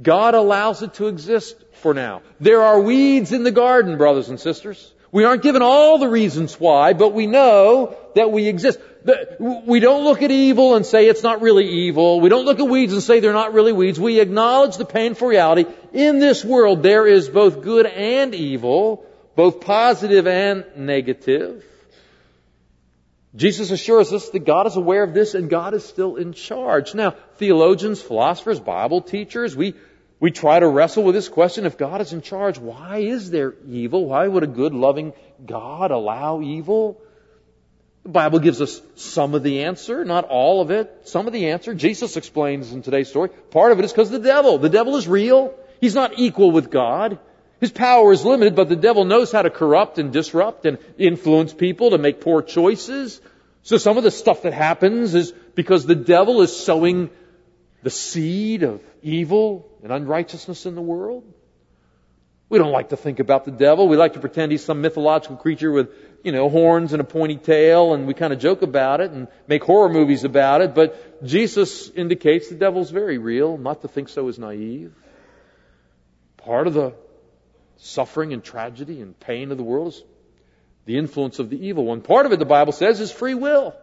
God 0.00 0.34
allows 0.34 0.82
it 0.82 0.94
to 0.94 1.08
exist 1.08 1.56
for 1.74 1.92
now. 1.92 2.22
There 2.38 2.62
are 2.62 2.80
weeds 2.80 3.32
in 3.32 3.42
the 3.42 3.50
garden, 3.50 3.98
brothers 3.98 4.28
and 4.28 4.40
sisters. 4.40 4.92
We 5.12 5.24
aren't 5.24 5.42
given 5.42 5.60
all 5.60 5.98
the 5.98 6.08
reasons 6.08 6.58
why, 6.58 6.92
but 6.92 7.12
we 7.12 7.26
know 7.26 7.96
that 8.14 8.30
we 8.30 8.46
exist. 8.46 8.78
We 9.40 9.80
don't 9.80 10.04
look 10.04 10.22
at 10.22 10.30
evil 10.30 10.76
and 10.76 10.86
say 10.86 11.08
it's 11.08 11.24
not 11.24 11.42
really 11.42 11.66
evil. 11.66 12.20
We 12.20 12.28
don't 12.28 12.44
look 12.44 12.60
at 12.60 12.68
weeds 12.68 12.92
and 12.92 13.02
say 13.02 13.18
they're 13.18 13.32
not 13.32 13.52
really 13.52 13.72
weeds. 13.72 13.98
We 13.98 14.20
acknowledge 14.20 14.76
the 14.76 14.84
painful 14.84 15.28
reality. 15.28 15.66
In 15.92 16.20
this 16.20 16.44
world, 16.44 16.82
there 16.84 17.06
is 17.06 17.28
both 17.28 17.62
good 17.62 17.86
and 17.86 18.34
evil, 18.34 19.04
both 19.34 19.62
positive 19.62 20.28
and 20.28 20.64
negative. 20.76 21.64
Jesus 23.34 23.70
assures 23.70 24.12
us 24.12 24.30
that 24.30 24.44
God 24.44 24.66
is 24.66 24.76
aware 24.76 25.04
of 25.04 25.14
this 25.14 25.34
and 25.34 25.48
God 25.48 25.74
is 25.74 25.84
still 25.84 26.16
in 26.16 26.32
charge. 26.32 26.94
Now, 26.94 27.14
theologians, 27.36 28.02
philosophers, 28.02 28.58
Bible 28.58 29.02
teachers, 29.02 29.56
we, 29.56 29.74
we 30.18 30.32
try 30.32 30.58
to 30.58 30.66
wrestle 30.66 31.04
with 31.04 31.14
this 31.14 31.28
question. 31.28 31.64
If 31.64 31.78
God 31.78 32.00
is 32.00 32.12
in 32.12 32.22
charge, 32.22 32.58
why 32.58 32.98
is 32.98 33.30
there 33.30 33.54
evil? 33.68 34.06
Why 34.06 34.26
would 34.26 34.42
a 34.42 34.48
good, 34.48 34.74
loving 34.74 35.12
God 35.46 35.92
allow 35.92 36.40
evil? 36.40 37.00
The 38.02 38.08
Bible 38.08 38.40
gives 38.40 38.60
us 38.60 38.80
some 38.96 39.34
of 39.34 39.44
the 39.44 39.64
answer, 39.64 40.04
not 40.04 40.24
all 40.24 40.60
of 40.60 40.70
it. 40.72 41.02
Some 41.04 41.28
of 41.28 41.32
the 41.32 41.50
answer. 41.50 41.72
Jesus 41.72 42.16
explains 42.16 42.72
in 42.72 42.82
today's 42.82 43.08
story. 43.08 43.28
Part 43.28 43.70
of 43.70 43.78
it 43.78 43.84
is 43.84 43.92
because 43.92 44.12
of 44.12 44.22
the 44.22 44.28
devil. 44.28 44.58
The 44.58 44.70
devil 44.70 44.96
is 44.96 45.06
real. 45.06 45.54
He's 45.80 45.94
not 45.94 46.18
equal 46.18 46.50
with 46.50 46.70
God. 46.70 47.18
His 47.60 47.70
power 47.70 48.10
is 48.10 48.24
limited, 48.24 48.56
but 48.56 48.70
the 48.70 48.76
devil 48.76 49.04
knows 49.04 49.30
how 49.30 49.42
to 49.42 49.50
corrupt 49.50 49.98
and 49.98 50.12
disrupt 50.12 50.64
and 50.64 50.78
influence 50.96 51.52
people 51.52 51.90
to 51.90 51.98
make 51.98 52.22
poor 52.22 52.40
choices. 52.40 53.20
So 53.62 53.76
some 53.76 53.98
of 53.98 54.02
the 54.02 54.10
stuff 54.10 54.42
that 54.42 54.54
happens 54.54 55.14
is 55.14 55.32
because 55.54 55.84
the 55.84 55.94
devil 55.94 56.40
is 56.40 56.56
sowing 56.56 57.10
the 57.82 57.90
seed 57.90 58.62
of 58.62 58.82
evil 59.02 59.68
and 59.82 59.92
unrighteousness 59.92 60.64
in 60.64 60.74
the 60.74 60.80
world. 60.80 61.24
We 62.48 62.58
don't 62.58 62.72
like 62.72 62.88
to 62.88 62.96
think 62.96 63.20
about 63.20 63.44
the 63.44 63.50
devil. 63.50 63.88
We 63.88 63.96
like 63.96 64.14
to 64.14 64.20
pretend 64.20 64.52
he's 64.52 64.64
some 64.64 64.80
mythological 64.80 65.36
creature 65.36 65.70
with, 65.70 65.90
you 66.24 66.32
know, 66.32 66.48
horns 66.48 66.92
and 66.92 67.00
a 67.00 67.04
pointy 67.04 67.36
tail, 67.36 67.92
and 67.94 68.06
we 68.06 68.14
kind 68.14 68.32
of 68.32 68.40
joke 68.40 68.62
about 68.62 69.00
it 69.00 69.12
and 69.12 69.28
make 69.46 69.62
horror 69.62 69.88
movies 69.90 70.24
about 70.24 70.62
it. 70.62 70.74
But 70.74 71.24
Jesus 71.24 71.90
indicates 71.90 72.48
the 72.48 72.56
devil's 72.56 72.90
very 72.90 73.18
real. 73.18 73.56
Not 73.56 73.82
to 73.82 73.88
think 73.88 74.08
so 74.08 74.26
is 74.28 74.38
naive. 74.38 74.92
Part 76.38 76.66
of 76.66 76.74
the 76.74 76.94
suffering 77.80 78.32
and 78.32 78.44
tragedy 78.44 79.00
and 79.00 79.18
pain 79.18 79.50
of 79.50 79.56
the 79.56 79.62
world 79.62 79.88
is 79.88 80.02
the 80.84 80.98
influence 80.98 81.38
of 81.38 81.50
the 81.50 81.66
evil 81.66 81.84
one. 81.84 82.00
Part 82.00 82.26
of 82.26 82.32
it, 82.32 82.38
the 82.38 82.44
Bible 82.44 82.72
says, 82.72 83.00
is 83.00 83.10
free 83.10 83.34
will. 83.34 83.74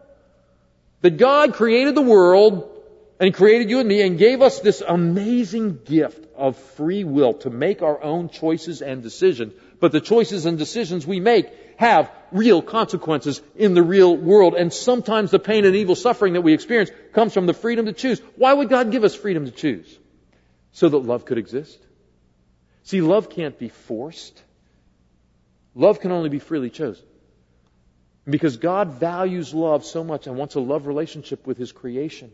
That 1.01 1.17
God 1.17 1.53
created 1.53 1.95
the 1.95 2.01
world 2.01 2.71
and 3.19 3.33
created 3.33 3.69
you 3.69 3.79
and 3.79 3.87
me 3.87 4.01
and 4.01 4.17
gave 4.17 4.41
us 4.41 4.59
this 4.59 4.81
amazing 4.87 5.79
gift 5.85 6.27
of 6.35 6.57
free 6.57 7.03
will 7.03 7.33
to 7.35 7.49
make 7.49 7.81
our 7.81 8.01
own 8.01 8.29
choices 8.29 8.81
and 8.81 9.01
decisions. 9.01 9.53
But 9.79 9.91
the 9.91 10.01
choices 10.01 10.45
and 10.45 10.57
decisions 10.57 11.05
we 11.05 11.19
make 11.19 11.49
have 11.77 12.11
real 12.31 12.61
consequences 12.61 13.41
in 13.55 13.73
the 13.73 13.83
real 13.83 14.15
world. 14.15 14.55
And 14.55 14.73
sometimes 14.73 15.31
the 15.31 15.39
pain 15.39 15.65
and 15.65 15.75
evil 15.75 15.95
suffering 15.95 16.33
that 16.33 16.41
we 16.41 16.53
experience 16.53 16.91
comes 17.13 17.33
from 17.33 17.45
the 17.45 17.53
freedom 17.53 17.85
to 17.85 17.93
choose. 17.93 18.19
Why 18.35 18.53
would 18.53 18.69
God 18.69 18.91
give 18.91 19.03
us 19.03 19.15
freedom 19.15 19.45
to 19.45 19.51
choose? 19.51 19.97
So 20.73 20.89
that 20.89 20.97
love 20.97 21.25
could 21.25 21.37
exist. 21.37 21.79
See, 22.87 23.01
love 23.01 23.29
can't 23.29 23.59
be 23.59 23.67
forced. 23.67 24.41
Love 25.75 25.99
can 25.99 26.13
only 26.13 26.29
be 26.29 26.39
freely 26.39 26.69
chosen. 26.69 27.05
Because 28.23 28.55
God 28.55 28.93
values 28.93 29.53
love 29.53 29.83
so 29.83 30.05
much 30.05 30.25
and 30.25 30.37
wants 30.37 30.55
a 30.55 30.61
love 30.61 30.87
relationship 30.87 31.45
with 31.45 31.57
His 31.57 31.73
creation. 31.73 32.31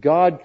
God 0.00 0.42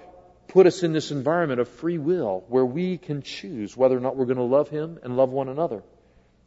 put 0.50 0.68
us 0.68 0.84
in 0.84 0.94
this 0.94 1.10
environment 1.10 1.60
of 1.60 1.68
free 1.68 1.98
will 1.98 2.46
where 2.48 2.64
we 2.64 3.00
can 3.00 3.24
choose 3.24 3.76
whether 3.76 3.98
or 3.98 4.00
not 4.00 4.16
we're 4.16 4.26
going 4.26 4.38
to 4.38 4.44
love 4.44 4.70
Him 4.70 5.00
and 5.02 5.18
love 5.18 5.32
one 5.32 5.50
another. 5.50 5.82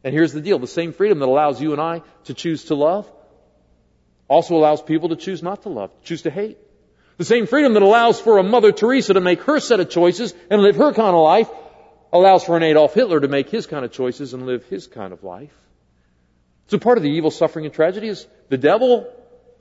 And 0.05 0.13
here's 0.13 0.31
the 0.31 0.39
deal. 0.39 0.57
The 0.57 0.65
same 0.65 0.93
freedom 0.93 1.19
that 1.19 1.27
allows 1.27 1.61
you 1.61 1.73
and 1.73 1.81
I 1.81 2.03
to 2.25 2.33
choose 2.33 2.63
to 2.65 2.75
love 2.75 3.11
also 4.29 4.55
allows 4.55 4.81
people 4.81 5.09
to 5.09 5.17
choose 5.17 5.43
not 5.43 5.63
to 5.63 5.69
love, 5.69 5.91
choose 6.05 6.21
to 6.21 6.31
hate. 6.31 6.57
The 7.17 7.25
same 7.25 7.47
freedom 7.47 7.73
that 7.73 7.83
allows 7.83 8.21
for 8.21 8.37
a 8.37 8.43
Mother 8.43 8.71
Teresa 8.71 9.15
to 9.15 9.19
make 9.19 9.41
her 9.41 9.59
set 9.59 9.81
of 9.81 9.89
choices 9.89 10.33
and 10.49 10.61
live 10.61 10.77
her 10.77 10.93
kind 10.93 11.13
of 11.13 11.21
life 11.21 11.49
allows 12.11 12.43
for 12.43 12.57
an 12.57 12.63
Adolf 12.63 12.93
Hitler 12.93 13.19
to 13.19 13.27
make 13.27 13.49
his 13.49 13.67
kind 13.67 13.85
of 13.85 13.91
choices 13.91 14.33
and 14.33 14.45
live 14.45 14.65
his 14.65 14.87
kind 14.87 15.13
of 15.13 15.23
life. 15.23 15.53
So 16.67 16.77
part 16.77 16.97
of 16.97 17.03
the 17.03 17.09
evil, 17.09 17.31
suffering, 17.31 17.65
and 17.65 17.73
tragedy 17.73 18.07
is 18.07 18.27
the 18.49 18.57
devil. 18.57 19.11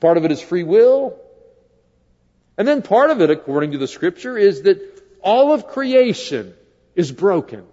Part 0.01 0.17
of 0.17 0.25
it 0.25 0.33
is 0.33 0.41
free 0.41 0.63
will. 0.63 1.19
And 2.57 2.67
then 2.67 2.83
part 2.83 3.11
of 3.11 3.21
it, 3.21 3.31
according 3.31 3.73
to 3.73 3.79
the 3.79 3.89
scripture, 3.89 4.37
is 4.37 4.63
that 4.63 4.81
all 5.23 5.53
of 5.53 5.69
creation 5.69 6.55
is 6.95 7.11
broken 7.11 7.65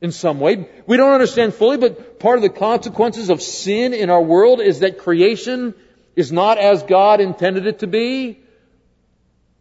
in 0.00 0.12
some 0.12 0.40
way. 0.40 0.68
We 0.86 0.96
don't 0.96 1.12
understand 1.12 1.54
fully, 1.54 1.78
but 1.78 2.20
part 2.20 2.36
of 2.36 2.42
the 2.42 2.50
consequences 2.50 3.30
of 3.30 3.40
sin 3.42 3.94
in 3.94 4.10
our 4.10 4.22
world 4.22 4.60
is 4.60 4.80
that 4.80 4.98
creation 4.98 5.74
is 6.14 6.32
not 6.32 6.58
as 6.58 6.82
God 6.82 7.20
intended 7.20 7.66
it 7.66 7.80
to 7.80 7.86
be. 7.86 8.38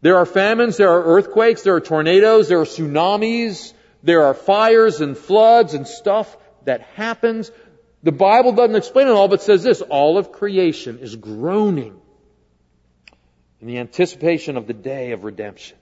There 0.02 0.18
are 0.18 0.26
famines, 0.26 0.78
there 0.78 0.92
are 0.92 1.04
earthquakes, 1.04 1.64
there 1.64 1.76
are 1.76 1.82
tornadoes, 1.82 2.48
there 2.48 2.60
are 2.60 2.66
tsunamis, 2.66 3.74
there 4.06 4.24
are 4.24 4.34
fires 4.34 5.02
and 5.02 5.18
floods 5.18 5.74
and 5.74 5.88
stuff 5.88 6.38
that 6.64 6.82
happens. 6.96 7.52
The 8.04 8.12
Bible 8.12 8.52
doesn't 8.52 8.76
explain 8.76 9.08
it 9.08 9.12
all, 9.12 9.28
but 9.28 9.42
says 9.42 9.64
this, 9.64 9.82
all 9.82 10.18
of 10.20 10.32
creation 10.32 11.00
is 11.00 11.16
groaning 11.16 12.00
in 13.60 13.68
the 13.68 13.80
anticipation 13.80 14.58
of 14.58 14.68
the 14.68 14.74
day 14.74 15.12
of 15.12 15.24
redemption. 15.24 15.76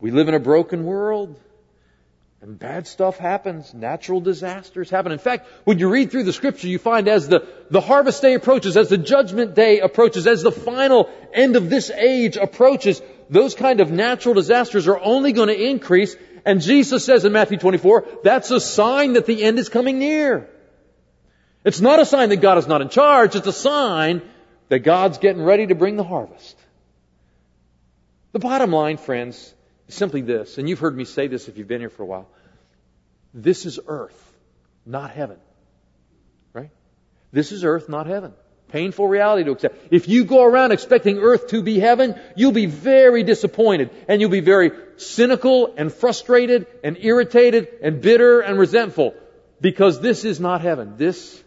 We 0.00 0.10
live 0.10 0.28
in 0.28 0.34
a 0.34 0.40
broken 0.40 0.84
world. 0.84 1.38
And 2.40 2.58
bad 2.58 2.86
stuff 2.86 3.16
happens. 3.16 3.72
Natural 3.72 4.20
disasters 4.20 4.90
happen. 4.90 5.12
In 5.12 5.18
fact, 5.18 5.46
when 5.64 5.78
you 5.78 5.88
read 5.88 6.10
through 6.10 6.24
the 6.24 6.32
scripture, 6.32 6.68
you 6.68 6.78
find 6.78 7.08
as 7.08 7.26
the, 7.26 7.48
the 7.70 7.80
harvest 7.80 8.20
day 8.20 8.34
approaches, 8.34 8.76
as 8.76 8.90
the 8.90 8.98
judgment 8.98 9.54
day 9.54 9.80
approaches, 9.80 10.26
as 10.26 10.42
the 10.42 10.52
final 10.52 11.08
end 11.32 11.56
of 11.56 11.70
this 11.70 11.90
age 11.90 12.36
approaches, 12.36 13.00
those 13.30 13.54
kind 13.54 13.80
of 13.80 13.90
natural 13.90 14.34
disasters 14.34 14.88
are 14.88 15.00
only 15.00 15.32
going 15.32 15.48
to 15.48 15.58
increase 15.58 16.16
and 16.44 16.60
Jesus 16.60 17.04
says 17.04 17.24
in 17.24 17.32
Matthew 17.32 17.58
24, 17.58 18.06
that's 18.22 18.50
a 18.50 18.60
sign 18.60 19.14
that 19.14 19.26
the 19.26 19.42
end 19.42 19.58
is 19.58 19.68
coming 19.68 19.98
near. 19.98 20.48
It's 21.64 21.80
not 21.80 21.98
a 21.98 22.06
sign 22.06 22.28
that 22.28 22.36
God 22.36 22.58
is 22.58 22.66
not 22.66 22.82
in 22.82 22.90
charge. 22.90 23.34
It's 23.34 23.46
a 23.46 23.52
sign 23.52 24.22
that 24.68 24.80
God's 24.80 25.18
getting 25.18 25.42
ready 25.42 25.66
to 25.66 25.74
bring 25.74 25.96
the 25.96 26.04
harvest. 26.04 26.56
The 28.32 28.38
bottom 28.38 28.72
line, 28.72 28.98
friends, 28.98 29.54
is 29.88 29.94
simply 29.94 30.20
this, 30.20 30.58
and 30.58 30.68
you've 30.68 30.80
heard 30.80 30.96
me 30.96 31.04
say 31.04 31.28
this 31.28 31.48
if 31.48 31.56
you've 31.56 31.68
been 31.68 31.80
here 31.80 31.90
for 31.90 32.02
a 32.02 32.06
while. 32.06 32.28
This 33.32 33.64
is 33.64 33.80
earth, 33.86 34.32
not 34.84 35.10
heaven. 35.10 35.38
Right? 36.52 36.70
This 37.32 37.52
is 37.52 37.64
earth, 37.64 37.88
not 37.88 38.06
heaven. 38.06 38.34
Painful 38.68 39.06
reality 39.06 39.44
to 39.44 39.52
accept. 39.52 39.92
If 39.92 40.08
you 40.08 40.24
go 40.24 40.42
around 40.44 40.72
expecting 40.72 41.18
earth 41.18 41.48
to 41.48 41.62
be 41.62 41.78
heaven, 41.78 42.20
you'll 42.34 42.52
be 42.52 42.66
very 42.66 43.22
disappointed 43.22 43.90
and 44.08 44.20
you'll 44.20 44.30
be 44.30 44.40
very 44.40 44.72
cynical 44.96 45.74
and 45.76 45.92
frustrated 45.92 46.66
and 46.82 46.96
irritated 47.00 47.68
and 47.82 48.00
bitter 48.00 48.40
and 48.40 48.58
resentful 48.58 49.14
because 49.60 50.00
this 50.00 50.24
is 50.24 50.40
not 50.40 50.60
heaven. 50.60 50.96
This 50.96 51.42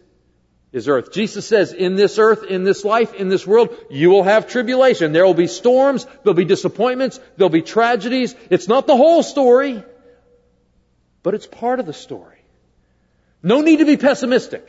is 0.72 0.88
earth. 0.88 1.12
Jesus 1.12 1.46
says, 1.46 1.72
in 1.72 1.96
this 1.96 2.18
earth, 2.18 2.44
in 2.44 2.64
this 2.64 2.84
life, 2.84 3.14
in 3.14 3.28
this 3.28 3.46
world, 3.46 3.74
you 3.90 4.10
will 4.10 4.22
have 4.22 4.48
tribulation. 4.48 5.12
There 5.12 5.24
will 5.24 5.34
be 5.34 5.46
storms, 5.46 6.06
there'll 6.22 6.34
be 6.34 6.44
disappointments, 6.44 7.18
there'll 7.36 7.48
be 7.48 7.62
tragedies. 7.62 8.34
It's 8.50 8.68
not 8.68 8.86
the 8.86 8.96
whole 8.96 9.22
story, 9.22 9.82
but 11.22 11.34
it's 11.34 11.46
part 11.46 11.80
of 11.80 11.86
the 11.86 11.94
story. 11.94 12.38
No 13.42 13.60
need 13.60 13.78
to 13.78 13.86
be 13.86 13.96
pessimistic, 13.96 14.66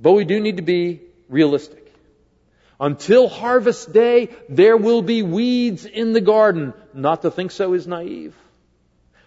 but 0.00 0.12
we 0.12 0.24
do 0.24 0.40
need 0.40 0.56
to 0.56 0.62
be 0.62 1.00
realistic. 1.28 1.87
Until 2.80 3.28
harvest 3.28 3.92
day, 3.92 4.28
there 4.48 4.76
will 4.76 5.02
be 5.02 5.22
weeds 5.22 5.84
in 5.84 6.12
the 6.12 6.20
garden. 6.20 6.74
Not 6.94 7.22
to 7.22 7.30
think 7.30 7.50
so 7.50 7.72
is 7.72 7.86
naive. 7.86 8.36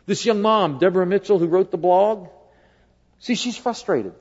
This 0.05 0.25
young 0.25 0.41
mom, 0.41 0.79
Deborah 0.79 1.05
Mitchell, 1.05 1.37
who 1.37 1.47
wrote 1.47 1.69
the 1.69 1.77
blog, 1.77 2.29
see, 3.19 3.35
she's 3.35 3.57
frustrated. 3.57 4.13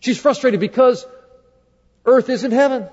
She's 0.00 0.18
frustrated 0.18 0.60
because 0.60 1.06
earth 2.04 2.28
isn't 2.30 2.52
heaven. 2.52 2.88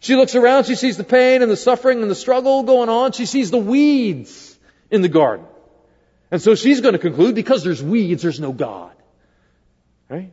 She 0.00 0.14
looks 0.14 0.34
around, 0.34 0.64
she 0.64 0.74
sees 0.74 0.96
the 0.96 1.04
pain 1.04 1.42
and 1.42 1.50
the 1.50 1.56
suffering 1.56 2.02
and 2.02 2.10
the 2.10 2.14
struggle 2.14 2.62
going 2.62 2.90
on. 2.90 3.12
She 3.12 3.24
sees 3.26 3.50
the 3.50 3.58
weeds 3.58 4.58
in 4.90 5.00
the 5.00 5.08
garden. 5.08 5.46
And 6.30 6.42
so 6.42 6.54
she's 6.54 6.80
going 6.80 6.92
to 6.92 6.98
conclude 6.98 7.34
because 7.34 7.64
there's 7.64 7.82
weeds, 7.82 8.22
there's 8.22 8.40
no 8.40 8.52
God. 8.52 8.92
Right? 10.08 10.32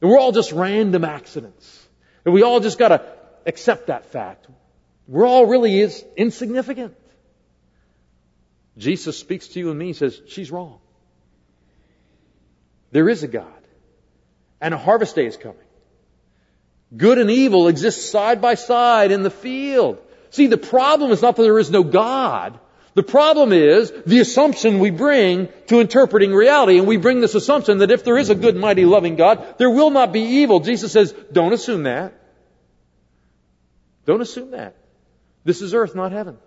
And 0.00 0.10
we're 0.10 0.18
all 0.18 0.32
just 0.32 0.52
random 0.52 1.04
accidents. 1.04 1.86
And 2.24 2.34
we 2.34 2.42
all 2.42 2.60
just 2.60 2.78
got 2.78 2.88
to 2.88 3.17
accept 3.46 3.88
that 3.88 4.06
fact. 4.06 4.46
We're 5.06 5.26
all 5.26 5.46
really 5.46 5.80
is 5.80 6.04
insignificant. 6.16 6.94
Jesus 8.76 9.18
speaks 9.18 9.48
to 9.48 9.58
you 9.58 9.70
and 9.70 9.78
me 9.78 9.86
and 9.86 9.96
says, 9.96 10.20
she's 10.28 10.50
wrong. 10.50 10.78
There 12.92 13.08
is 13.08 13.22
a 13.22 13.28
God. 13.28 13.46
And 14.60 14.74
a 14.74 14.78
harvest 14.78 15.14
day 15.14 15.26
is 15.26 15.36
coming. 15.36 15.56
Good 16.96 17.18
and 17.18 17.30
evil 17.30 17.68
exist 17.68 18.10
side 18.10 18.40
by 18.40 18.54
side 18.54 19.10
in 19.10 19.22
the 19.22 19.30
field. 19.30 19.98
See, 20.30 20.46
the 20.46 20.58
problem 20.58 21.10
is 21.10 21.22
not 21.22 21.36
that 21.36 21.42
there 21.42 21.58
is 21.58 21.70
no 21.70 21.82
God. 21.82 22.58
The 22.94 23.02
problem 23.02 23.52
is 23.52 23.92
the 24.06 24.20
assumption 24.20 24.78
we 24.78 24.90
bring 24.90 25.48
to 25.68 25.80
interpreting 25.80 26.32
reality. 26.32 26.78
And 26.78 26.86
we 26.86 26.96
bring 26.96 27.20
this 27.20 27.34
assumption 27.34 27.78
that 27.78 27.90
if 27.90 28.04
there 28.04 28.18
is 28.18 28.30
a 28.30 28.34
good, 28.34 28.56
mighty, 28.56 28.84
loving 28.84 29.16
God, 29.16 29.58
there 29.58 29.70
will 29.70 29.90
not 29.90 30.12
be 30.12 30.20
evil. 30.20 30.60
Jesus 30.60 30.92
says, 30.92 31.14
don't 31.30 31.52
assume 31.52 31.84
that. 31.84 32.14
Don't 34.08 34.22
assume 34.22 34.52
that. 34.52 34.74
This 35.44 35.60
is 35.60 35.74
earth, 35.74 35.94
not 35.94 36.12
heaven. 36.12 36.38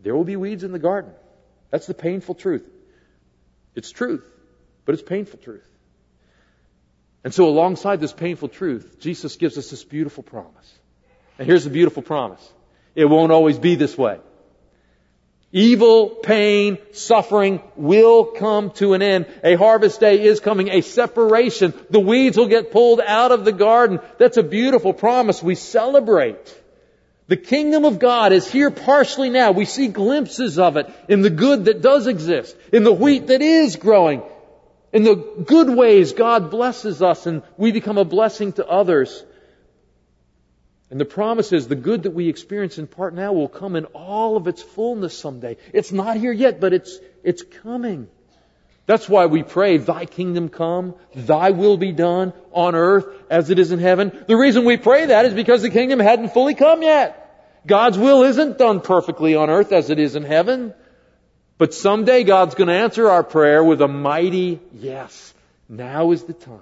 There 0.00 0.14
will 0.16 0.24
be 0.24 0.34
weeds 0.34 0.64
in 0.64 0.72
the 0.72 0.80
garden. 0.80 1.12
That's 1.70 1.86
the 1.86 1.94
painful 1.94 2.34
truth. 2.34 2.68
It's 3.76 3.92
truth, 3.92 4.24
but 4.84 4.94
it's 4.94 5.04
painful 5.04 5.38
truth. 5.38 5.68
And 7.22 7.32
so 7.32 7.48
alongside 7.48 8.00
this 8.00 8.12
painful 8.12 8.48
truth, 8.48 8.96
Jesus 8.98 9.36
gives 9.36 9.56
us 9.56 9.70
this 9.70 9.84
beautiful 9.84 10.24
promise. 10.24 10.78
And 11.38 11.46
here's 11.46 11.62
the 11.62 11.70
beautiful 11.70 12.02
promise. 12.02 12.44
It 12.96 13.04
won't 13.04 13.30
always 13.30 13.60
be 13.60 13.76
this 13.76 13.96
way. 13.96 14.18
Evil, 15.56 16.08
pain, 16.08 16.78
suffering 16.90 17.62
will 17.76 18.24
come 18.24 18.72
to 18.72 18.94
an 18.94 19.02
end. 19.02 19.26
A 19.44 19.54
harvest 19.54 20.00
day 20.00 20.20
is 20.20 20.40
coming, 20.40 20.68
a 20.68 20.80
separation. 20.80 21.72
The 21.90 22.00
weeds 22.00 22.36
will 22.36 22.48
get 22.48 22.72
pulled 22.72 23.00
out 23.00 23.30
of 23.30 23.44
the 23.44 23.52
garden. 23.52 24.00
That's 24.18 24.36
a 24.36 24.42
beautiful 24.42 24.92
promise 24.92 25.40
we 25.40 25.54
celebrate. 25.54 26.60
The 27.28 27.36
kingdom 27.36 27.84
of 27.84 28.00
God 28.00 28.32
is 28.32 28.50
here 28.50 28.72
partially 28.72 29.30
now. 29.30 29.52
We 29.52 29.64
see 29.64 29.86
glimpses 29.86 30.58
of 30.58 30.76
it 30.76 30.90
in 31.08 31.22
the 31.22 31.30
good 31.30 31.66
that 31.66 31.82
does 31.82 32.08
exist, 32.08 32.56
in 32.72 32.82
the 32.82 32.92
wheat 32.92 33.28
that 33.28 33.40
is 33.40 33.76
growing, 33.76 34.24
in 34.92 35.04
the 35.04 35.14
good 35.14 35.70
ways 35.70 36.14
God 36.14 36.50
blesses 36.50 37.00
us 37.00 37.26
and 37.26 37.44
we 37.56 37.70
become 37.70 37.96
a 37.96 38.04
blessing 38.04 38.54
to 38.54 38.66
others. 38.66 39.24
And 40.94 41.00
the 41.00 41.04
promise 41.04 41.52
is 41.52 41.66
the 41.66 41.74
good 41.74 42.04
that 42.04 42.12
we 42.12 42.28
experience 42.28 42.78
in 42.78 42.86
part 42.86 43.14
now 43.14 43.32
will 43.32 43.48
come 43.48 43.74
in 43.74 43.86
all 43.86 44.36
of 44.36 44.46
its 44.46 44.62
fullness 44.62 45.18
someday. 45.18 45.56
It's 45.72 45.90
not 45.90 46.16
here 46.16 46.30
yet, 46.30 46.60
but 46.60 46.72
it's, 46.72 47.00
it's 47.24 47.42
coming. 47.42 48.06
That's 48.86 49.08
why 49.08 49.26
we 49.26 49.42
pray, 49.42 49.78
Thy 49.78 50.06
kingdom 50.06 50.48
come, 50.48 50.94
Thy 51.12 51.50
will 51.50 51.76
be 51.76 51.90
done 51.90 52.32
on 52.52 52.76
earth 52.76 53.06
as 53.28 53.50
it 53.50 53.58
is 53.58 53.72
in 53.72 53.80
heaven. 53.80 54.16
The 54.28 54.36
reason 54.36 54.64
we 54.64 54.76
pray 54.76 55.06
that 55.06 55.24
is 55.24 55.34
because 55.34 55.62
the 55.62 55.70
kingdom 55.70 55.98
hadn't 55.98 56.32
fully 56.32 56.54
come 56.54 56.84
yet. 56.84 57.58
God's 57.66 57.98
will 57.98 58.22
isn't 58.22 58.58
done 58.58 58.80
perfectly 58.80 59.34
on 59.34 59.50
earth 59.50 59.72
as 59.72 59.90
it 59.90 59.98
is 59.98 60.14
in 60.14 60.22
heaven. 60.22 60.74
But 61.58 61.74
someday 61.74 62.22
God's 62.22 62.54
going 62.54 62.68
to 62.68 62.74
answer 62.74 63.10
our 63.10 63.24
prayer 63.24 63.64
with 63.64 63.82
a 63.82 63.88
mighty 63.88 64.60
yes. 64.72 65.34
Now 65.68 66.12
is 66.12 66.22
the 66.22 66.34
time. 66.34 66.60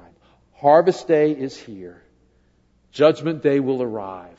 Harvest 0.54 1.06
day 1.06 1.32
is 1.32 1.54
here. 1.54 2.01
Judgment 2.92 3.42
day 3.42 3.60
will 3.60 3.82
arrive. 3.82 4.36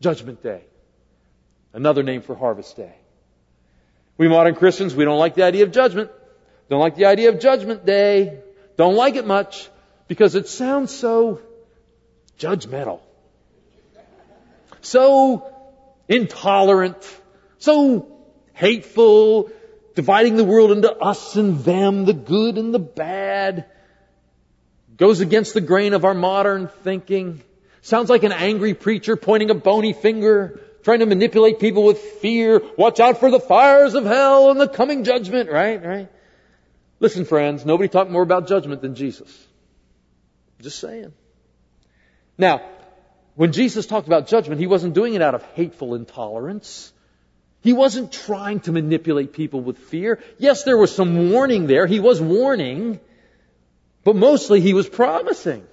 Judgment 0.00 0.42
day. 0.42 0.62
Another 1.72 2.02
name 2.02 2.22
for 2.22 2.34
harvest 2.34 2.76
day. 2.76 2.94
We 4.16 4.28
modern 4.28 4.54
Christians, 4.54 4.94
we 4.94 5.04
don't 5.04 5.18
like 5.18 5.34
the 5.34 5.44
idea 5.44 5.64
of 5.64 5.70
judgment. 5.70 6.10
Don't 6.68 6.80
like 6.80 6.96
the 6.96 7.04
idea 7.06 7.28
of 7.28 7.40
judgment 7.40 7.84
day. 7.84 8.40
Don't 8.76 8.94
like 8.94 9.16
it 9.16 9.26
much 9.26 9.68
because 10.06 10.34
it 10.34 10.48
sounds 10.48 10.94
so 10.94 11.40
judgmental. 12.38 13.00
So 14.80 15.52
intolerant. 16.08 16.96
So 17.58 18.18
hateful 18.54 19.50
dividing 19.94 20.36
the 20.36 20.44
world 20.44 20.70
into 20.70 20.92
us 20.92 21.36
and 21.36 21.58
them, 21.64 22.04
the 22.04 22.12
good 22.12 22.56
and 22.56 22.72
the 22.72 22.78
bad. 22.78 23.66
Goes 24.96 25.20
against 25.20 25.54
the 25.54 25.60
grain 25.60 25.92
of 25.92 26.04
our 26.04 26.14
modern 26.14 26.68
thinking. 26.82 27.42
Sounds 27.82 28.10
like 28.10 28.24
an 28.24 28.32
angry 28.32 28.74
preacher 28.74 29.16
pointing 29.16 29.50
a 29.50 29.54
bony 29.54 29.92
finger, 29.92 30.60
trying 30.82 31.00
to 31.00 31.06
manipulate 31.06 31.60
people 31.60 31.84
with 31.84 31.98
fear. 31.98 32.60
Watch 32.76 33.00
out 33.00 33.18
for 33.18 33.30
the 33.30 33.40
fires 33.40 33.94
of 33.94 34.04
hell 34.04 34.50
and 34.50 34.60
the 34.60 34.68
coming 34.68 35.04
judgment, 35.04 35.50
right? 35.50 35.82
Right? 35.82 36.08
Listen, 37.00 37.24
friends, 37.24 37.64
nobody 37.64 37.88
talked 37.88 38.10
more 38.10 38.22
about 38.22 38.48
judgment 38.48 38.82
than 38.82 38.94
Jesus. 38.94 39.46
Just 40.60 40.80
saying. 40.80 41.12
Now, 42.36 42.62
when 43.36 43.52
Jesus 43.52 43.86
talked 43.86 44.08
about 44.08 44.26
judgment, 44.26 44.60
he 44.60 44.66
wasn't 44.66 44.94
doing 44.94 45.14
it 45.14 45.22
out 45.22 45.34
of 45.36 45.44
hateful 45.54 45.94
intolerance. 45.94 46.92
He 47.60 47.72
wasn't 47.72 48.12
trying 48.12 48.60
to 48.60 48.72
manipulate 48.72 49.32
people 49.32 49.60
with 49.60 49.78
fear. 49.78 50.20
Yes, 50.38 50.64
there 50.64 50.76
was 50.76 50.94
some 50.94 51.30
warning 51.30 51.66
there. 51.66 51.86
He 51.86 52.00
was 52.00 52.20
warning. 52.20 53.00
But 54.04 54.16
mostly 54.16 54.60
he 54.60 54.74
was 54.74 54.88
promising. 54.88 55.66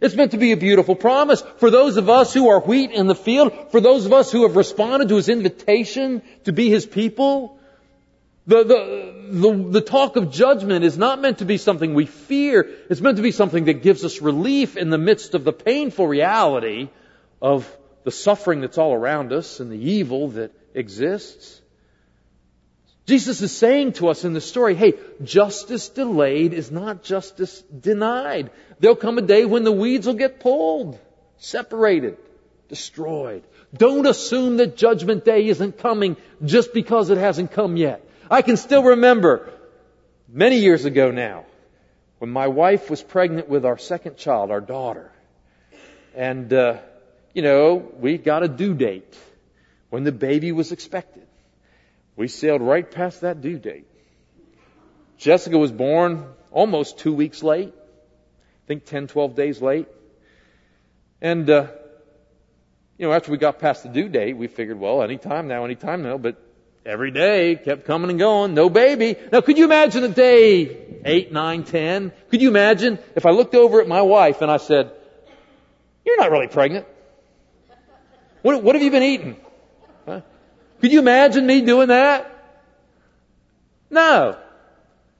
It's 0.00 0.14
meant 0.14 0.32
to 0.32 0.38
be 0.38 0.52
a 0.52 0.56
beautiful 0.56 0.94
promise 0.94 1.42
for 1.58 1.70
those 1.70 1.96
of 1.96 2.08
us 2.08 2.32
who 2.32 2.48
are 2.48 2.60
wheat 2.60 2.92
in 2.92 3.06
the 3.06 3.14
field, 3.14 3.70
for 3.70 3.80
those 3.80 4.06
of 4.06 4.12
us 4.12 4.30
who 4.30 4.42
have 4.42 4.56
responded 4.56 5.08
to 5.08 5.16
his 5.16 5.28
invitation 5.28 6.22
to 6.44 6.52
be 6.52 6.68
his 6.68 6.86
people. 6.86 7.58
The, 8.46 8.64
the, 8.64 9.14
the, 9.30 9.68
the, 9.72 9.80
talk 9.82 10.16
of 10.16 10.30
judgment 10.30 10.84
is 10.84 10.96
not 10.96 11.20
meant 11.20 11.38
to 11.38 11.44
be 11.44 11.58
something 11.58 11.92
we 11.92 12.06
fear. 12.06 12.66
It's 12.88 13.02
meant 13.02 13.18
to 13.18 13.22
be 13.22 13.32
something 13.32 13.66
that 13.66 13.82
gives 13.82 14.04
us 14.04 14.22
relief 14.22 14.76
in 14.76 14.88
the 14.88 14.96
midst 14.96 15.34
of 15.34 15.44
the 15.44 15.52
painful 15.52 16.06
reality 16.06 16.88
of 17.42 17.70
the 18.04 18.10
suffering 18.10 18.62
that's 18.62 18.78
all 18.78 18.94
around 18.94 19.34
us 19.34 19.60
and 19.60 19.70
the 19.70 19.90
evil 19.90 20.28
that 20.28 20.52
exists. 20.72 21.60
Jesus 23.08 23.40
is 23.40 23.56
saying 23.56 23.94
to 23.94 24.08
us 24.08 24.26
in 24.26 24.34
the 24.34 24.40
story, 24.40 24.74
hey, 24.74 24.92
justice 25.24 25.88
delayed 25.88 26.52
is 26.52 26.70
not 26.70 27.02
justice 27.02 27.62
denied. 27.62 28.50
There'll 28.80 28.96
come 28.96 29.16
a 29.16 29.22
day 29.22 29.46
when 29.46 29.64
the 29.64 29.72
weeds 29.72 30.06
will 30.06 30.12
get 30.12 30.40
pulled, 30.40 30.98
separated, 31.38 32.18
destroyed. 32.68 33.44
Don't 33.74 34.06
assume 34.06 34.58
that 34.58 34.76
judgment 34.76 35.24
day 35.24 35.46
isn't 35.46 35.78
coming 35.78 36.18
just 36.44 36.74
because 36.74 37.08
it 37.08 37.16
hasn't 37.16 37.52
come 37.52 37.78
yet. 37.78 38.06
I 38.30 38.42
can 38.42 38.58
still 38.58 38.82
remember 38.82 39.54
many 40.28 40.58
years 40.58 40.84
ago 40.84 41.10
now 41.10 41.46
when 42.18 42.28
my 42.28 42.48
wife 42.48 42.90
was 42.90 43.02
pregnant 43.02 43.48
with 43.48 43.64
our 43.64 43.78
second 43.78 44.18
child, 44.18 44.50
our 44.50 44.60
daughter. 44.60 45.10
And, 46.14 46.52
uh, 46.52 46.80
you 47.32 47.40
know, 47.40 47.90
we 47.98 48.18
got 48.18 48.42
a 48.42 48.48
due 48.48 48.74
date 48.74 49.16
when 49.88 50.04
the 50.04 50.12
baby 50.12 50.52
was 50.52 50.72
expected. 50.72 51.27
We 52.18 52.26
sailed 52.26 52.60
right 52.60 52.90
past 52.90 53.20
that 53.20 53.40
due 53.40 53.60
date. 53.60 53.86
Jessica 55.18 55.56
was 55.56 55.70
born 55.70 56.26
almost 56.50 56.98
two 56.98 57.12
weeks 57.12 57.44
late. 57.44 57.72
I 57.72 58.66
think 58.66 58.86
10, 58.86 59.06
12 59.06 59.36
days 59.36 59.62
late. 59.62 59.86
And, 61.22 61.48
uh, 61.48 61.68
you 62.98 63.06
know, 63.06 63.12
after 63.12 63.30
we 63.30 63.38
got 63.38 63.60
past 63.60 63.84
the 63.84 63.88
due 63.88 64.08
date, 64.08 64.36
we 64.36 64.48
figured, 64.48 64.80
well, 64.80 65.00
any 65.00 65.16
time 65.16 65.46
now, 65.46 65.64
any 65.64 65.76
time 65.76 66.02
now, 66.02 66.18
but 66.18 66.42
every 66.84 67.12
day 67.12 67.54
kept 67.54 67.84
coming 67.84 68.10
and 68.10 68.18
going, 68.18 68.52
no 68.52 68.68
baby. 68.68 69.14
Now, 69.30 69.40
could 69.40 69.56
you 69.56 69.66
imagine 69.66 70.02
a 70.02 70.08
day 70.08 71.00
eight, 71.04 71.30
nine, 71.30 71.62
ten? 71.62 72.10
Could 72.30 72.42
you 72.42 72.48
imagine 72.48 72.98
if 73.14 73.26
I 73.26 73.30
looked 73.30 73.54
over 73.54 73.80
at 73.80 73.86
my 73.86 74.02
wife 74.02 74.42
and 74.42 74.50
I 74.50 74.56
said, 74.56 74.90
you're 76.04 76.18
not 76.18 76.32
really 76.32 76.48
pregnant. 76.48 76.84
What, 78.42 78.64
what 78.64 78.74
have 78.74 78.82
you 78.82 78.90
been 78.90 79.04
eating? 79.04 79.36
Could 80.80 80.92
you 80.92 81.00
imagine 81.00 81.46
me 81.46 81.62
doing 81.62 81.88
that? 81.88 82.34
No. 83.90 84.38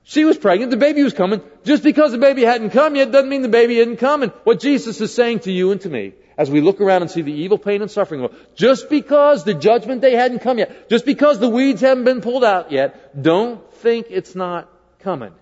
She 0.04 0.24
was 0.24 0.38
pregnant, 0.38 0.70
the 0.70 0.78
baby 0.78 1.02
was 1.02 1.12
coming. 1.12 1.42
Just 1.64 1.82
because 1.82 2.12
the 2.12 2.18
baby 2.18 2.42
hadn't 2.42 2.70
come 2.70 2.96
yet 2.96 3.12
doesn't 3.12 3.28
mean 3.28 3.42
the 3.42 3.48
baby 3.48 3.78
isn't 3.78 3.98
coming. 3.98 4.30
What 4.44 4.60
Jesus 4.60 5.00
is 5.00 5.14
saying 5.14 5.40
to 5.40 5.52
you 5.52 5.70
and 5.70 5.80
to 5.82 5.90
me, 5.90 6.14
as 6.38 6.50
we 6.50 6.60
look 6.60 6.80
around 6.80 7.02
and 7.02 7.10
see 7.10 7.22
the 7.22 7.32
evil, 7.32 7.58
pain, 7.58 7.82
and 7.82 7.90
suffering 7.90 8.26
just 8.54 8.88
because 8.88 9.44
the 9.44 9.52
judgment 9.52 10.00
day 10.00 10.14
hadn't 10.14 10.38
come 10.38 10.58
yet, 10.58 10.88
just 10.88 11.04
because 11.04 11.40
the 11.40 11.48
weeds 11.48 11.82
haven't 11.82 12.04
been 12.04 12.22
pulled 12.22 12.44
out 12.44 12.72
yet, 12.72 13.20
don't 13.20 13.70
think 13.74 14.06
it's 14.08 14.34
not 14.34 14.68
coming. 15.00 15.34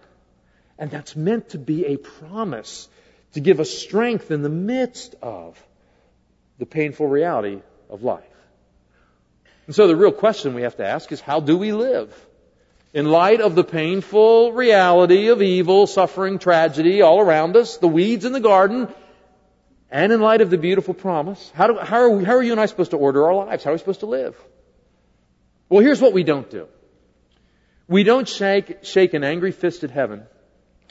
And 0.78 0.90
that's 0.90 1.14
meant 1.14 1.50
to 1.50 1.58
be 1.58 1.86
a 1.86 1.96
promise 1.96 2.88
to 3.34 3.40
give 3.40 3.60
us 3.60 3.70
strength 3.70 4.30
in 4.30 4.42
the 4.42 4.48
midst 4.48 5.14
of 5.22 5.62
the 6.58 6.66
painful 6.66 7.06
reality 7.06 7.60
of 7.88 8.02
life. 8.02 8.24
And 9.66 9.74
so 9.74 9.88
the 9.88 9.96
real 9.96 10.12
question 10.12 10.54
we 10.54 10.62
have 10.62 10.76
to 10.76 10.86
ask 10.86 11.10
is 11.12 11.20
how 11.20 11.40
do 11.40 11.56
we 11.56 11.72
live? 11.72 12.14
In 12.94 13.06
light 13.06 13.40
of 13.40 13.54
the 13.54 13.64
painful 13.64 14.52
reality 14.52 15.28
of 15.28 15.42
evil, 15.42 15.86
suffering, 15.86 16.38
tragedy 16.38 17.02
all 17.02 17.20
around 17.20 17.56
us, 17.56 17.76
the 17.76 17.88
weeds 17.88 18.24
in 18.24 18.32
the 18.32 18.40
garden, 18.40 18.88
and 19.90 20.12
in 20.12 20.20
light 20.20 20.40
of 20.40 20.50
the 20.50 20.58
beautiful 20.58 20.94
promise, 20.94 21.52
how, 21.54 21.66
do, 21.66 21.78
how, 21.78 21.98
are 21.98 22.10
we, 22.10 22.24
how 22.24 22.36
are 22.36 22.42
you 22.42 22.52
and 22.52 22.60
I 22.60 22.66
supposed 22.66 22.92
to 22.92 22.96
order 22.96 23.26
our 23.26 23.34
lives? 23.34 23.64
How 23.64 23.70
are 23.70 23.74
we 23.74 23.78
supposed 23.78 24.00
to 24.00 24.06
live? 24.06 24.36
Well, 25.68 25.82
here's 25.82 26.00
what 26.00 26.12
we 26.12 26.22
don't 26.22 26.48
do. 26.48 26.68
We 27.88 28.02
don't 28.02 28.28
shake, 28.28 28.84
shake 28.84 29.14
an 29.14 29.24
angry 29.24 29.52
fist 29.52 29.84
at 29.84 29.90
heaven 29.90 30.24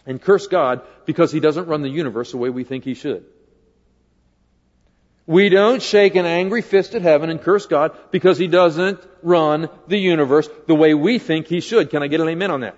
and 0.05 0.21
curse 0.21 0.47
God 0.47 0.81
because 1.05 1.31
He 1.31 1.39
doesn't 1.39 1.67
run 1.67 1.81
the 1.81 1.89
universe 1.89 2.31
the 2.31 2.37
way 2.37 2.49
we 2.49 2.63
think 2.63 2.83
He 2.83 2.93
should. 2.93 3.25
We 5.27 5.49
don't 5.49 5.81
shake 5.81 6.15
an 6.15 6.25
angry 6.25 6.61
fist 6.61 6.93
at 6.93 7.01
heaven 7.01 7.29
and 7.29 7.41
curse 7.41 7.65
God 7.65 7.97
because 8.11 8.37
He 8.37 8.47
doesn't 8.47 8.99
run 9.23 9.69
the 9.87 9.97
universe 9.97 10.47
the 10.67 10.75
way 10.75 10.93
we 10.93 11.17
think 11.17 11.47
He 11.47 11.61
should. 11.61 11.89
Can 11.89 12.03
I 12.03 12.07
get 12.07 12.21
an 12.21 12.29
amen 12.29 12.51
on 12.51 12.61
that? 12.61 12.77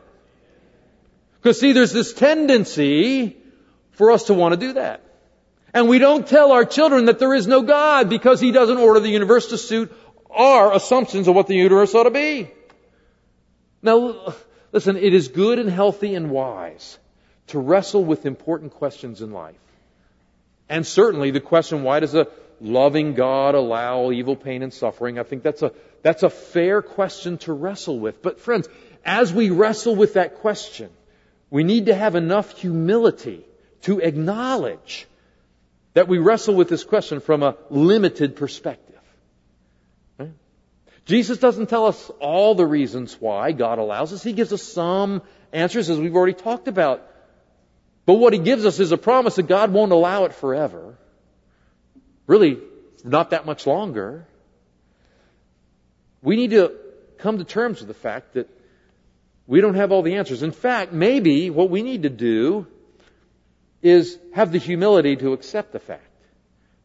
Because 1.42 1.60
see, 1.60 1.74
there's 1.74 1.92
this 1.92 2.14
tendency 2.14 3.38
for 3.92 4.12
us 4.12 4.26
to 4.26 4.34
want 4.34 4.54
to 4.54 4.60
do 4.60 4.74
that. 4.74 5.04
And 5.74 5.90
we 5.90 6.00
don't 6.00 6.26
tell 6.26 6.54
our 6.54 6.64
children 6.64 7.06
that 7.06 7.20
there 7.20 7.34
is 7.34 7.48
no 7.48 7.62
God 7.62 8.10
because 8.10 8.40
He 8.40 8.52
doesn't 8.52 8.78
order 8.78 9.02
the 9.02 9.10
universe 9.10 9.48
to 9.48 9.58
suit 9.58 9.92
our 10.30 10.74
assumptions 10.74 11.28
of 11.28 11.36
what 11.36 11.48
the 11.48 11.56
universe 11.56 11.94
ought 11.94 12.04
to 12.04 12.12
be. 12.12 12.50
Now, 13.82 14.34
listen, 14.72 14.96
it 14.96 15.14
is 15.14 15.28
good 15.28 15.60
and 15.60 15.70
healthy 15.70 16.16
and 16.16 16.32
wise 16.32 16.98
to 17.48 17.60
wrestle 17.60 18.04
with 18.04 18.26
important 18.26 18.74
questions 18.74 19.22
in 19.22 19.32
life. 19.32 19.56
And 20.70 20.86
certainly 20.86 21.32
the 21.32 21.40
question, 21.40 21.84
why 21.84 22.00
does 22.00 22.14
a 22.16 22.28
loving 22.60 23.14
God 23.14 23.56
allow 23.56 24.12
evil, 24.12 24.36
pain, 24.36 24.64
and 24.64 24.74
suffering? 24.74 25.20
I 25.20 25.24
think 25.24 25.44
that's 25.44 25.62
a, 25.62 25.72
that's 26.02 26.24
a 26.24 26.30
fair 26.30 26.82
question 26.82 27.38
to 27.40 27.54
wrestle 27.54 28.00
with. 28.00 28.22
But 28.22 28.40
friends, 28.40 28.68
as 29.06 29.32
we 29.32 29.50
wrestle 29.50 29.96
with 29.96 30.16
that 30.16 30.36
question, 30.40 30.90
we 31.50 31.64
need 31.64 31.86
to 31.86 31.96
have 31.96 32.16
enough 32.16 32.58
humility 32.58 33.46
to 33.82 34.00
acknowledge 34.00 35.08
that 35.94 36.08
we 36.08 36.18
wrestle 36.18 36.56
with 36.56 36.70
this 36.70 36.84
question 36.84 37.22
from 37.22 37.42
a 37.42 37.56
limited 37.70 38.36
perspective. 38.36 39.00
Right? 40.20 40.34
Jesus 41.06 41.38
doesn't 41.38 41.68
tell 41.68 41.86
us 41.86 42.12
all 42.20 42.54
the 42.54 42.66
reasons 42.66 43.16
why 43.20 43.54
God 43.54 43.80
allows 43.80 44.12
us. 44.12 44.22
He 44.22 44.34
gives 44.34 44.52
us 44.52 44.62
some 44.62 45.22
answers 45.54 45.90
as 45.90 45.98
we've 45.98 46.16
already 46.16 46.34
talked 46.34 46.68
about. 46.68 47.10
But 48.08 48.16
what 48.16 48.32
he 48.32 48.40
gives 48.40 48.66
us 48.66 48.80
is 48.80 48.94
a 48.94 48.98
promise 48.98 49.36
that 49.36 49.48
God 49.48 49.74
won't 49.74 49.92
allow 49.92 50.24
it 50.24 50.34
forever. 50.34 50.98
Really, 52.26 52.58
not 53.04 53.32
that 53.32 53.46
much 53.46 53.68
longer. 53.68 54.26
We 56.22 56.38
need 56.38 56.52
to 56.52 56.72
come 57.18 57.38
to 57.38 57.44
terms 57.44 57.80
with 57.80 57.90
the 57.90 57.94
fact 57.94 58.36
that 58.36 58.50
we 59.46 59.60
don't 59.60 59.76
have 59.76 59.92
all 59.92 60.04
the 60.04 60.16
answers. 60.16 60.42
In 60.42 60.54
fact, 60.54 60.94
maybe 60.94 61.50
what 61.50 61.70
we 61.70 61.82
need 61.82 62.04
to 62.04 62.10
do 62.10 62.66
is 63.82 64.18
have 64.34 64.54
the 64.54 64.58
humility 64.58 65.18
to 65.18 65.34
accept 65.34 65.74
the 65.74 65.80
fact 65.80 66.04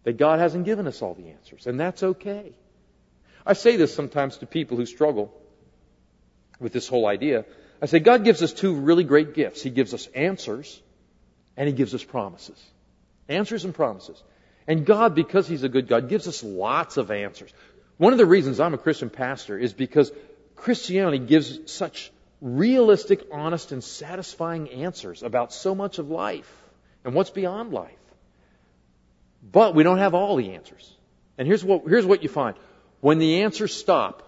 that 0.02 0.16
God 0.16 0.40
hasn't 0.40 0.64
given 0.64 0.88
us 0.88 1.02
all 1.02 1.14
the 1.14 1.28
answers, 1.28 1.68
and 1.68 1.78
that's 1.78 2.02
okay. 2.02 2.52
I 3.46 3.52
say 3.52 3.76
this 3.76 3.94
sometimes 3.94 4.38
to 4.38 4.46
people 4.46 4.76
who 4.76 4.86
struggle 4.86 5.32
with 6.58 6.72
this 6.72 6.88
whole 6.88 7.06
idea. 7.06 7.44
I 7.80 7.86
say, 7.86 8.00
God 8.00 8.24
gives 8.24 8.42
us 8.42 8.52
two 8.52 8.74
really 8.74 9.04
great 9.04 9.34
gifts. 9.34 9.62
He 9.62 9.70
gives 9.70 9.94
us 9.94 10.08
answers, 10.08 10.82
and 11.56 11.66
He 11.66 11.72
gives 11.74 11.94
us 11.94 12.02
promises. 12.02 12.60
Answers 13.28 13.64
and 13.64 13.74
promises. 13.74 14.22
And 14.66 14.86
God, 14.86 15.14
because 15.14 15.48
He's 15.48 15.62
a 15.62 15.68
good 15.68 15.88
God, 15.88 16.08
gives 16.08 16.28
us 16.28 16.42
lots 16.42 16.96
of 16.96 17.10
answers. 17.10 17.52
One 17.98 18.12
of 18.12 18.18
the 18.18 18.26
reasons 18.26 18.60
I'm 18.60 18.74
a 18.74 18.78
Christian 18.78 19.10
pastor 19.10 19.58
is 19.58 19.72
because 19.72 20.10
Christianity 20.56 21.18
gives 21.18 21.72
such 21.72 22.10
realistic, 22.40 23.26
honest, 23.30 23.72
and 23.72 23.82
satisfying 23.82 24.68
answers 24.70 25.22
about 25.22 25.52
so 25.52 25.74
much 25.74 25.98
of 25.98 26.10
life 26.10 26.50
and 27.04 27.14
what's 27.14 27.30
beyond 27.30 27.72
life. 27.72 27.92
But 29.42 29.74
we 29.74 29.82
don't 29.82 29.98
have 29.98 30.14
all 30.14 30.36
the 30.36 30.54
answers. 30.54 30.92
And 31.38 31.46
here's 31.46 31.64
what, 31.64 31.82
here's 31.86 32.06
what 32.06 32.22
you 32.22 32.28
find. 32.28 32.56
When 33.00 33.18
the 33.18 33.42
answers 33.42 33.74
stop, 33.74 34.22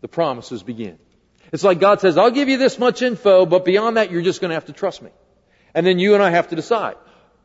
the 0.00 0.08
promises 0.08 0.62
begin. 0.62 0.98
It's 1.52 1.64
like 1.64 1.80
God 1.80 2.00
says, 2.00 2.16
I'll 2.16 2.30
give 2.30 2.48
you 2.48 2.58
this 2.58 2.78
much 2.78 3.02
info, 3.02 3.46
but 3.46 3.64
beyond 3.64 3.96
that, 3.96 4.10
you're 4.10 4.22
just 4.22 4.40
going 4.40 4.50
to 4.50 4.54
have 4.54 4.66
to 4.66 4.72
trust 4.72 5.02
me. 5.02 5.10
And 5.76 5.86
then 5.86 5.98
you 5.98 6.14
and 6.14 6.22
I 6.22 6.30
have 6.30 6.48
to 6.48 6.56
decide. 6.56 6.96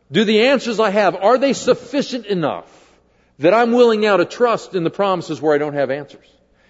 Do 0.09 0.23
the 0.23 0.47
answers 0.47 0.79
I 0.79 0.89
have, 0.89 1.15
are 1.15 1.37
they 1.37 1.51
sufficient 1.51 2.25
enough 2.25 2.65
that 3.39 3.53
I'm 3.53 3.73
willing 3.73 3.99
now 3.99 4.17
to 4.17 4.25
trust 4.25 4.73
in 4.73 4.85
the 4.85 4.89
promises 4.89 5.41
where 5.41 5.53
I 5.53 5.57
don't 5.57 5.73
have 5.73 5.91
answers? 5.91 6.25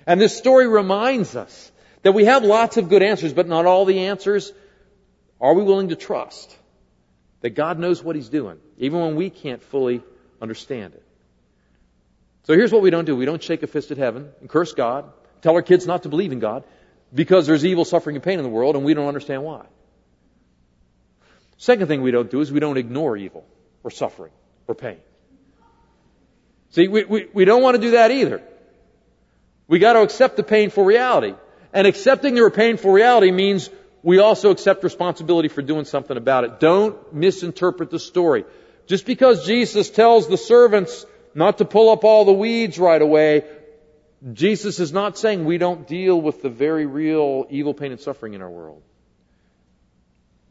And 0.08 0.20
this 0.20 0.36
story 0.36 0.68
reminds 0.68 1.36
us 1.36 1.72
that 2.02 2.14
we 2.14 2.26
have 2.26 2.44
lots 2.44 2.78
of 2.78 2.90
good 2.90 3.04
answers, 3.04 3.32
but 3.32 3.48
not 3.48 3.68
all 3.68 3.86
the 3.86 4.08
answers. 4.08 4.52
Are 5.40 5.54
we 5.54 5.62
willing 5.62 5.90
to 5.90 5.96
trust 5.96 6.58
that 7.42 7.52
God 7.52 7.78
knows 7.78 8.04
what 8.04 8.16
He's 8.16 8.30
doing, 8.30 8.58
even 8.80 9.00
when 9.00 9.16
we 9.16 9.30
can't 9.30 9.62
fully 9.62 10.02
understand 10.42 10.96
it? 10.96 11.04
So 12.46 12.56
here's 12.56 12.72
what 12.72 12.82
we 12.82 12.90
don't 12.90 13.06
do. 13.06 13.16
We 13.16 13.26
don't 13.26 13.44
shake 13.44 13.62
a 13.62 13.68
fist 13.68 13.92
at 13.92 14.00
heaven 14.00 14.32
and 14.40 14.50
curse 14.50 14.74
God, 14.74 15.12
tell 15.44 15.54
our 15.54 15.62
kids 15.62 15.86
not 15.86 16.04
to 16.04 16.10
believe 16.10 16.32
in 16.32 16.40
God 16.40 16.64
because 17.14 17.46
there's 17.46 17.64
evil, 17.64 17.86
suffering, 17.86 18.16
and 18.16 18.24
pain 18.24 18.40
in 18.40 18.44
the 18.44 18.50
world 18.50 18.76
and 18.76 18.84
we 18.84 18.96
don't 18.96 19.08
understand 19.08 19.44
why. 19.44 19.68
Second 21.62 21.86
thing 21.86 22.02
we 22.02 22.10
don't 22.10 22.32
do 22.32 22.42
is 22.42 22.52
we 22.52 22.60
don't 22.60 22.78
ignore 22.78 23.16
evil 23.16 23.46
or 23.84 23.92
suffering 23.92 24.32
or 24.68 24.74
pain. 24.74 24.98
See, 26.72 26.88
we, 26.88 27.04
we, 27.04 27.28
we 27.32 27.46
don't 27.46 27.62
want 27.62 27.76
to 27.76 27.82
do 27.82 27.92
that 27.92 28.10
either. 28.10 28.42
We 29.68 29.78
got 29.78 29.94
to 29.94 30.02
accept 30.02 30.38
the 30.38 30.44
painful 30.44 30.84
reality. 30.84 31.36
And 31.72 31.86
accepting 31.86 32.34
the 32.34 32.50
painful 32.50 32.92
reality 32.92 33.30
means 33.30 33.70
we 34.02 34.18
also 34.18 34.50
accept 34.50 34.84
responsibility 34.84 35.50
for 35.50 35.62
doing 35.62 35.86
something 35.86 36.18
about 36.18 36.46
it. 36.46 36.60
Don't 36.60 37.14
misinterpret 37.14 37.92
the 37.92 38.00
story. 38.00 38.44
Just 38.88 39.06
because 39.06 39.46
Jesus 39.46 39.92
tells 39.92 40.28
the 40.28 40.38
servants 40.38 41.06
not 41.36 41.60
to 41.60 41.66
pull 41.66 41.92
up 41.92 42.04
all 42.04 42.26
the 42.26 42.34
weeds 42.34 42.80
right 42.80 43.02
away, 43.04 43.44
Jesus 44.34 44.80
is 44.80 44.92
not 44.92 45.16
saying 45.16 45.46
we 45.46 45.60
don't 45.60 45.88
deal 45.88 46.20
with 46.20 46.42
the 46.42 46.50
very 46.50 46.88
real 46.88 47.46
evil, 47.52 47.76
pain, 47.76 47.92
and 47.92 48.02
suffering 48.02 48.34
in 48.34 48.42
our 48.42 48.50
world. 48.50 48.82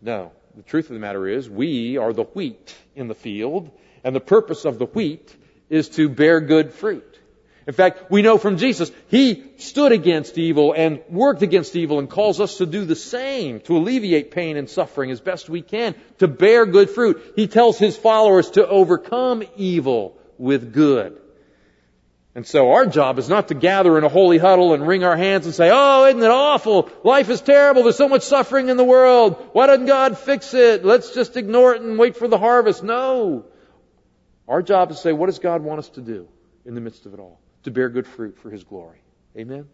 No 0.01 0.31
the 0.56 0.62
truth 0.62 0.86
of 0.86 0.94
the 0.94 1.00
matter 1.00 1.26
is, 1.28 1.48
we 1.48 1.96
are 1.96 2.12
the 2.12 2.24
wheat 2.24 2.74
in 2.94 3.08
the 3.08 3.14
field, 3.14 3.70
and 4.04 4.14
the 4.14 4.20
purpose 4.20 4.64
of 4.64 4.78
the 4.78 4.86
wheat 4.86 5.34
is 5.68 5.88
to 5.90 6.08
bear 6.08 6.40
good 6.40 6.72
fruit. 6.72 7.18
In 7.66 7.74
fact, 7.74 8.10
we 8.10 8.22
know 8.22 8.38
from 8.38 8.56
Jesus, 8.56 8.90
He 9.08 9.44
stood 9.58 9.92
against 9.92 10.38
evil 10.38 10.72
and 10.72 11.02
worked 11.08 11.42
against 11.42 11.76
evil 11.76 11.98
and 11.98 12.10
calls 12.10 12.40
us 12.40 12.58
to 12.58 12.66
do 12.66 12.84
the 12.84 12.96
same, 12.96 13.60
to 13.60 13.76
alleviate 13.76 14.32
pain 14.32 14.56
and 14.56 14.68
suffering 14.68 15.10
as 15.10 15.20
best 15.20 15.48
we 15.48 15.62
can, 15.62 15.94
to 16.18 16.26
bear 16.26 16.66
good 16.66 16.90
fruit. 16.90 17.34
He 17.36 17.46
tells 17.46 17.78
His 17.78 17.96
followers 17.96 18.50
to 18.52 18.66
overcome 18.66 19.44
evil 19.56 20.18
with 20.38 20.72
good. 20.72 21.20
And 22.35 22.47
so 22.47 22.73
our 22.73 22.87
job 22.87 23.19
is 23.19 23.29
not 23.29 23.49
to 23.49 23.55
gather 23.55 23.99
in 23.99 24.05
a 24.05 24.09
holy 24.09 24.38
huddle 24.38 24.73
and 24.73 24.87
wring 24.87 25.03
our 25.03 25.16
hands 25.16 25.47
and 25.47 25.55
say, 25.55 25.69
oh, 25.73 26.07
isn't 26.07 26.23
it 26.23 26.31
awful? 26.31 26.88
Life 27.03 27.29
is 27.29 27.40
terrible. 27.40 27.83
There's 27.83 27.97
so 27.97 28.09
much 28.09 28.23
suffering 28.23 28.69
in 28.69 28.77
the 28.77 28.85
world. 28.85 29.49
Why 29.53 29.66
doesn't 29.66 29.87
God 29.87 30.16
fix 30.16 30.55
it? 30.55 30.85
Let's 30.85 31.12
just 31.12 31.37
ignore 31.37 31.75
it 31.75 31.83
and 31.83 31.99
wait 31.99 32.16
for 32.16 32.29
the 32.29 32.38
harvest. 32.38 32.85
No. 32.85 33.47
Our 34.47 34.62
job 34.62 34.90
is 34.90 34.97
to 34.99 35.03
say, 35.03 35.12
what 35.12 35.27
does 35.27 35.40
God 35.40 35.62
want 35.62 35.81
us 35.81 35.88
to 35.90 36.01
do 36.01 36.29
in 36.64 36.75
the 36.75 36.81
midst 36.81 37.05
of 37.05 37.14
it 37.14 37.21
all? 37.21 37.40
To 37.64 37.73
bear 37.73 37.88
good 37.88 38.07
fruit 38.07 38.38
for 38.38 38.49
His 38.49 38.62
glory. 38.62 38.99
Amen? 39.37 39.69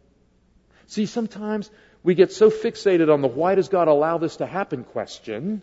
See, 0.87 1.05
sometimes 1.05 1.71
we 2.03 2.15
get 2.15 2.33
so 2.33 2.51
fixated 2.51 3.13
on 3.13 3.21
the 3.21 3.29
why 3.29 3.55
does 3.55 3.69
God 3.69 3.89
allow 3.89 4.17
this 4.17 4.37
to 4.37 4.47
happen 4.47 4.85
question 4.85 5.61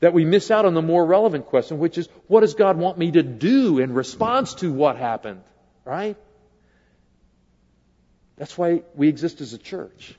that 0.00 0.14
we 0.14 0.24
miss 0.24 0.50
out 0.50 0.64
on 0.64 0.74
the 0.74 0.82
more 0.82 1.04
relevant 1.04 1.46
question, 1.46 1.78
which 1.78 1.98
is, 1.98 2.08
what 2.28 2.40
does 2.40 2.54
God 2.54 2.78
want 2.78 2.96
me 2.96 3.10
to 3.12 3.22
do 3.22 3.78
in 3.78 3.92
response 3.92 4.54
to 4.54 4.72
what 4.72 4.96
happened? 4.96 5.42
Right? 5.84 6.16
That's 8.36 8.56
why 8.56 8.82
we 8.94 9.08
exist 9.08 9.40
as 9.40 9.52
a 9.52 9.58
church. 9.58 10.14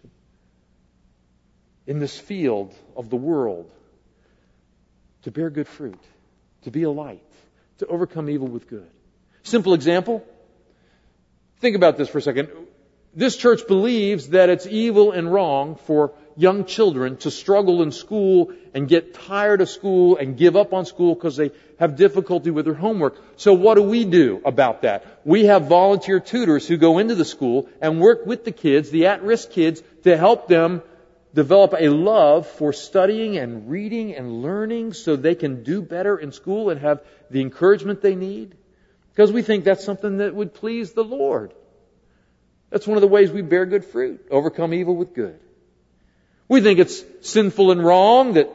In 1.88 2.00
this 2.00 2.18
field 2.18 2.74
of 2.96 3.10
the 3.10 3.16
world. 3.16 3.70
To 5.24 5.32
bear 5.32 5.50
good 5.50 5.68
fruit. 5.68 6.00
To 6.64 6.72
be 6.72 6.84
a 6.84 6.92
light. 6.92 7.24
To 7.80 7.88
overcome 7.88 8.30
evil 8.30 8.48
with 8.48 8.70
good. 8.70 8.90
Simple 9.44 9.74
example. 9.74 10.26
Think 11.60 11.76
about 11.76 11.98
this 11.98 12.10
for 12.10 12.20
a 12.20 12.22
second. 12.22 12.50
This 13.14 13.38
church 13.38 13.68
believes 13.68 14.30
that 14.30 14.50
it's 14.50 14.66
evil 14.66 15.12
and 15.12 15.32
wrong 15.32 15.76
for 15.76 16.14
young 16.38 16.66
children 16.66 17.18
to 17.18 17.32
struggle 17.32 17.82
in 17.82 17.92
school 17.92 18.52
and 18.74 18.88
get 18.88 19.14
tired 19.14 19.62
of 19.62 19.70
school 19.70 20.18
and 20.18 20.38
give 20.38 20.56
up 20.56 20.74
on 20.74 20.86
school 20.86 21.16
because 21.16 21.38
they 21.38 21.52
have 21.80 21.96
difficulty 21.96 22.52
with 22.52 22.66
their 22.66 22.74
homework. 22.74 23.18
So 23.38 23.54
what 23.54 23.76
do 23.76 23.84
we 23.84 24.06
do 24.06 24.42
about 24.46 24.82
that? 24.82 25.06
We 25.24 25.46
have 25.46 25.68
volunteer 25.68 26.20
tutors 26.20 26.68
who 26.68 26.78
go 26.78 26.98
into 26.98 27.16
the 27.16 27.26
school 27.26 27.70
and 27.82 28.00
work 28.00 28.26
with 28.26 28.44
the 28.44 28.52
kids, 28.52 28.90
the 28.90 29.08
at-risk 29.08 29.52
kids, 29.52 29.82
to 30.04 30.18
help 30.18 30.48
them 30.48 30.82
develop 31.34 31.74
a 31.78 31.90
love 31.90 32.48
for 32.48 32.74
studying 32.74 33.38
and 33.38 33.70
reading 33.70 34.16
and 34.16 34.42
learning 34.42 34.94
so 34.94 35.16
they 35.16 35.36
can 35.36 35.64
do 35.64 35.82
better 35.82 36.18
in 36.18 36.32
school 36.32 36.70
and 36.70 36.80
have 36.82 37.02
the 37.30 37.42
encouragement 37.42 38.02
they 38.02 38.16
need. 38.16 38.56
Because 39.12 39.32
we 39.32 39.42
think 39.42 39.64
that's 39.64 39.84
something 39.84 40.18
that 40.18 40.36
would 40.36 40.54
please 40.54 40.92
the 40.92 41.04
Lord. 41.04 41.54
That's 42.70 42.88
one 42.88 42.98
of 42.98 43.02
the 43.02 43.08
ways 43.08 43.32
we 43.32 43.42
bear 43.42 43.66
good 43.66 43.86
fruit, 43.86 44.28
overcome 44.30 44.74
evil 44.74 44.96
with 44.96 45.14
good. 45.14 45.40
We 46.48 46.62
think 46.62 46.80
it's 46.80 47.04
sinful 47.22 47.72
and 47.72 47.84
wrong 47.84 48.34
that 48.34 48.50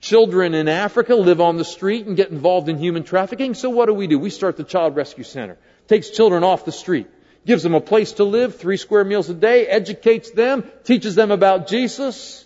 children 0.00 0.54
in 0.54 0.68
Africa 0.68 1.14
live 1.14 1.40
on 1.40 1.56
the 1.56 1.64
street 1.64 2.06
and 2.06 2.16
get 2.16 2.30
involved 2.30 2.68
in 2.68 2.78
human 2.78 3.02
trafficking. 3.02 3.54
So 3.54 3.70
what 3.70 3.86
do 3.86 3.94
we 3.94 4.06
do? 4.06 4.18
We 4.18 4.30
start 4.30 4.56
the 4.56 4.64
Child 4.64 4.96
Rescue 4.96 5.24
Center. 5.24 5.58
Takes 5.88 6.10
children 6.10 6.44
off 6.44 6.64
the 6.64 6.72
street. 6.72 7.08
Gives 7.44 7.62
them 7.62 7.74
a 7.74 7.80
place 7.80 8.12
to 8.12 8.24
live, 8.24 8.56
three 8.56 8.76
square 8.76 9.04
meals 9.04 9.30
a 9.30 9.34
day, 9.34 9.66
educates 9.66 10.30
them, 10.32 10.64
teaches 10.82 11.14
them 11.14 11.30
about 11.30 11.68
Jesus, 11.68 12.44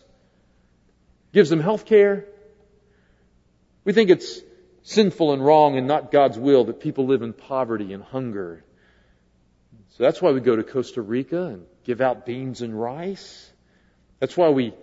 gives 1.32 1.48
them 1.48 1.60
health 1.60 1.86
care. 1.86 2.26
We 3.84 3.94
think 3.94 4.10
it's 4.10 4.40
sinful 4.82 5.32
and 5.32 5.44
wrong 5.44 5.78
and 5.78 5.86
not 5.86 6.10
God's 6.10 6.38
will 6.38 6.64
that 6.64 6.80
people 6.80 7.06
live 7.06 7.22
in 7.22 7.32
poverty 7.32 7.94
and 7.94 8.02
hunger. 8.02 8.62
So 9.96 10.02
that's 10.02 10.20
why 10.20 10.32
we 10.32 10.40
go 10.40 10.56
to 10.56 10.62
Costa 10.62 11.00
Rica 11.00 11.46
and 11.46 11.66
give 11.84 12.02
out 12.02 12.26
beans 12.26 12.60
and 12.60 12.78
rice. 12.78 13.50
That's 14.20 14.36
why 14.36 14.50
we 14.50 14.74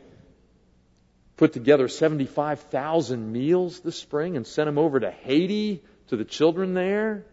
put 1.38 1.54
together 1.54 1.88
75,000 1.88 3.32
meals 3.32 3.80
this 3.80 3.96
spring 3.96 4.36
and 4.36 4.46
sent 4.46 4.66
them 4.66 4.80
over 4.80 5.00
to 5.00 5.12
Haiti 5.12 5.84
to 6.08 6.18
the 6.18 6.26
children 6.26 6.74
there. 6.74 7.24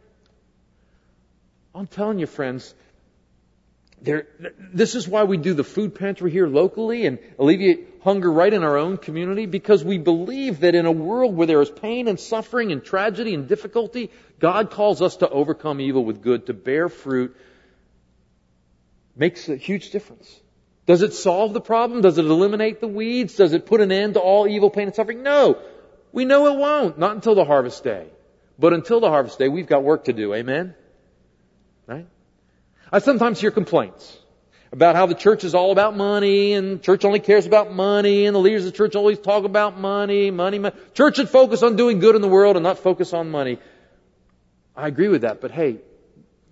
I'm 1.74 1.86
telling 1.86 2.18
you, 2.18 2.26
friends, 2.26 2.74
there, 4.02 4.26
this 4.58 4.94
is 4.94 5.08
why 5.08 5.24
we 5.24 5.38
do 5.38 5.54
the 5.54 5.64
food 5.64 5.94
pantry 5.94 6.30
here 6.30 6.46
locally 6.46 7.06
and 7.06 7.18
alleviate 7.38 7.88
hunger 8.02 8.30
right 8.30 8.52
in 8.52 8.62
our 8.62 8.76
own 8.76 8.98
community 8.98 9.46
because 9.46 9.82
we 9.82 9.96
believe 9.96 10.60
that 10.60 10.74
in 10.74 10.84
a 10.84 10.92
world 10.92 11.34
where 11.34 11.46
there 11.46 11.62
is 11.62 11.70
pain 11.70 12.06
and 12.06 12.20
suffering 12.20 12.70
and 12.70 12.84
tragedy 12.84 13.32
and 13.32 13.48
difficulty, 13.48 14.10
God 14.38 14.70
calls 14.70 15.00
us 15.00 15.16
to 15.16 15.28
overcome 15.28 15.80
evil 15.80 16.04
with 16.04 16.20
good, 16.20 16.46
to 16.46 16.52
bear 16.52 16.90
fruit. 16.90 17.34
Makes 19.16 19.48
a 19.48 19.56
huge 19.56 19.90
difference. 19.90 20.40
Does 20.86 21.02
it 21.02 21.14
solve 21.14 21.54
the 21.54 21.60
problem? 21.60 22.02
Does 22.02 22.18
it 22.18 22.24
eliminate 22.24 22.80
the 22.80 22.88
weeds? 22.88 23.36
Does 23.36 23.52
it 23.52 23.66
put 23.66 23.80
an 23.80 23.90
end 23.90 24.14
to 24.14 24.20
all 24.20 24.46
evil, 24.46 24.70
pain, 24.70 24.88
and 24.88 24.94
suffering? 24.94 25.22
No. 25.22 25.58
We 26.12 26.24
know 26.24 26.46
it 26.46 26.58
won't. 26.58 26.98
Not 26.98 27.14
until 27.14 27.34
the 27.34 27.44
harvest 27.44 27.82
day. 27.82 28.08
But 28.58 28.72
until 28.72 29.00
the 29.00 29.08
harvest 29.08 29.38
day, 29.38 29.48
we've 29.48 29.66
got 29.66 29.82
work 29.82 30.04
to 30.04 30.12
do. 30.12 30.34
Amen? 30.34 30.74
Right? 31.86 32.06
I 32.92 32.98
sometimes 32.98 33.40
hear 33.40 33.50
complaints 33.50 34.18
about 34.74 34.96
how 34.96 35.06
the 35.06 35.14
church 35.14 35.44
is 35.44 35.54
all 35.54 35.70
about 35.70 35.96
money 35.96 36.52
and 36.52 36.82
church 36.82 37.04
only 37.04 37.20
cares 37.20 37.46
about 37.46 37.72
money 37.72 38.26
and 38.26 38.34
the 38.34 38.40
leaders 38.40 38.66
of 38.66 38.72
the 38.72 38.76
church 38.76 38.96
always 38.96 39.18
talk 39.18 39.44
about 39.44 39.78
money, 39.78 40.30
money, 40.30 40.58
money. 40.58 40.74
Church 40.94 41.16
should 41.16 41.28
focus 41.28 41.62
on 41.62 41.76
doing 41.76 42.00
good 42.00 42.16
in 42.16 42.22
the 42.22 42.28
world 42.28 42.56
and 42.56 42.64
not 42.64 42.78
focus 42.78 43.12
on 43.12 43.30
money. 43.30 43.58
I 44.76 44.88
agree 44.88 45.08
with 45.08 45.22
that, 45.22 45.40
but 45.40 45.52
hey, 45.52 45.78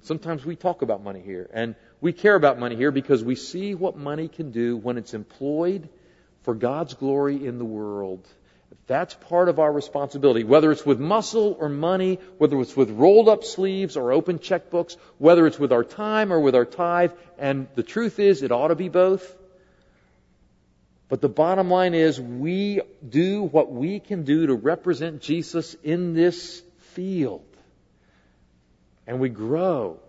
sometimes 0.03 0.45
we 0.45 0.55
talk 0.55 0.83
about 0.83 1.03
money 1.03 1.21
here 1.21 1.51
and 1.53 1.75
we 2.03 2.13
care 2.13 2.35
about 2.35 2.59
money 2.59 2.75
here 2.75 2.91
because 2.91 3.23
we 3.23 3.37
see 3.37 3.77
what 3.77 3.97
money 3.97 4.27
can 4.27 4.51
do 4.51 4.77
when 4.77 4.99
it's 4.99 5.15
employed 5.15 5.89
for 6.43 6.53
God's 6.53 6.95
glory 6.95 7.47
in 7.47 7.59
the 7.59 7.65
world. 7.65 8.27
That's 8.89 9.15
part 9.15 9.49
of 9.49 9.61
our 9.61 9.73
responsibility, 9.73 10.43
whether 10.43 10.73
it's 10.73 10.85
with 10.85 10.99
muscle 10.99 11.57
or 11.61 11.69
money, 11.69 12.19
whether 12.39 12.61
it's 12.61 12.77
with 12.77 12.91
rolled 12.91 13.29
up 13.29 13.45
sleeves 13.45 13.97
or 13.97 14.11
open 14.13 14.41
checkbooks, 14.41 14.97
whether 15.19 15.47
it's 15.47 15.61
with 15.61 15.71
our 15.71 15.85
time 15.85 16.33
or 16.33 16.41
with 16.41 16.57
our 16.57 16.65
tithe. 16.65 17.13
And 17.39 17.69
the 17.77 17.85
truth 17.85 18.19
is, 18.19 18.43
it 18.43 18.51
ought 18.51 18.69
to 18.69 18.75
be 18.75 18.89
both. 18.89 19.37
But 21.09 21.21
the 21.21 21.29
bottom 21.29 21.71
line 21.71 21.95
is, 21.95 22.21
we 22.21 22.81
do 23.09 23.45
what 23.45 23.71
we 23.71 24.01
can 24.01 24.25
do 24.25 24.49
to 24.49 24.55
represent 24.55 25.23
Jesus 25.23 25.77
in 25.85 26.15
this 26.15 26.63
field. 26.95 27.45
And 29.07 29.21
we 29.21 29.29
grow 29.29 30.01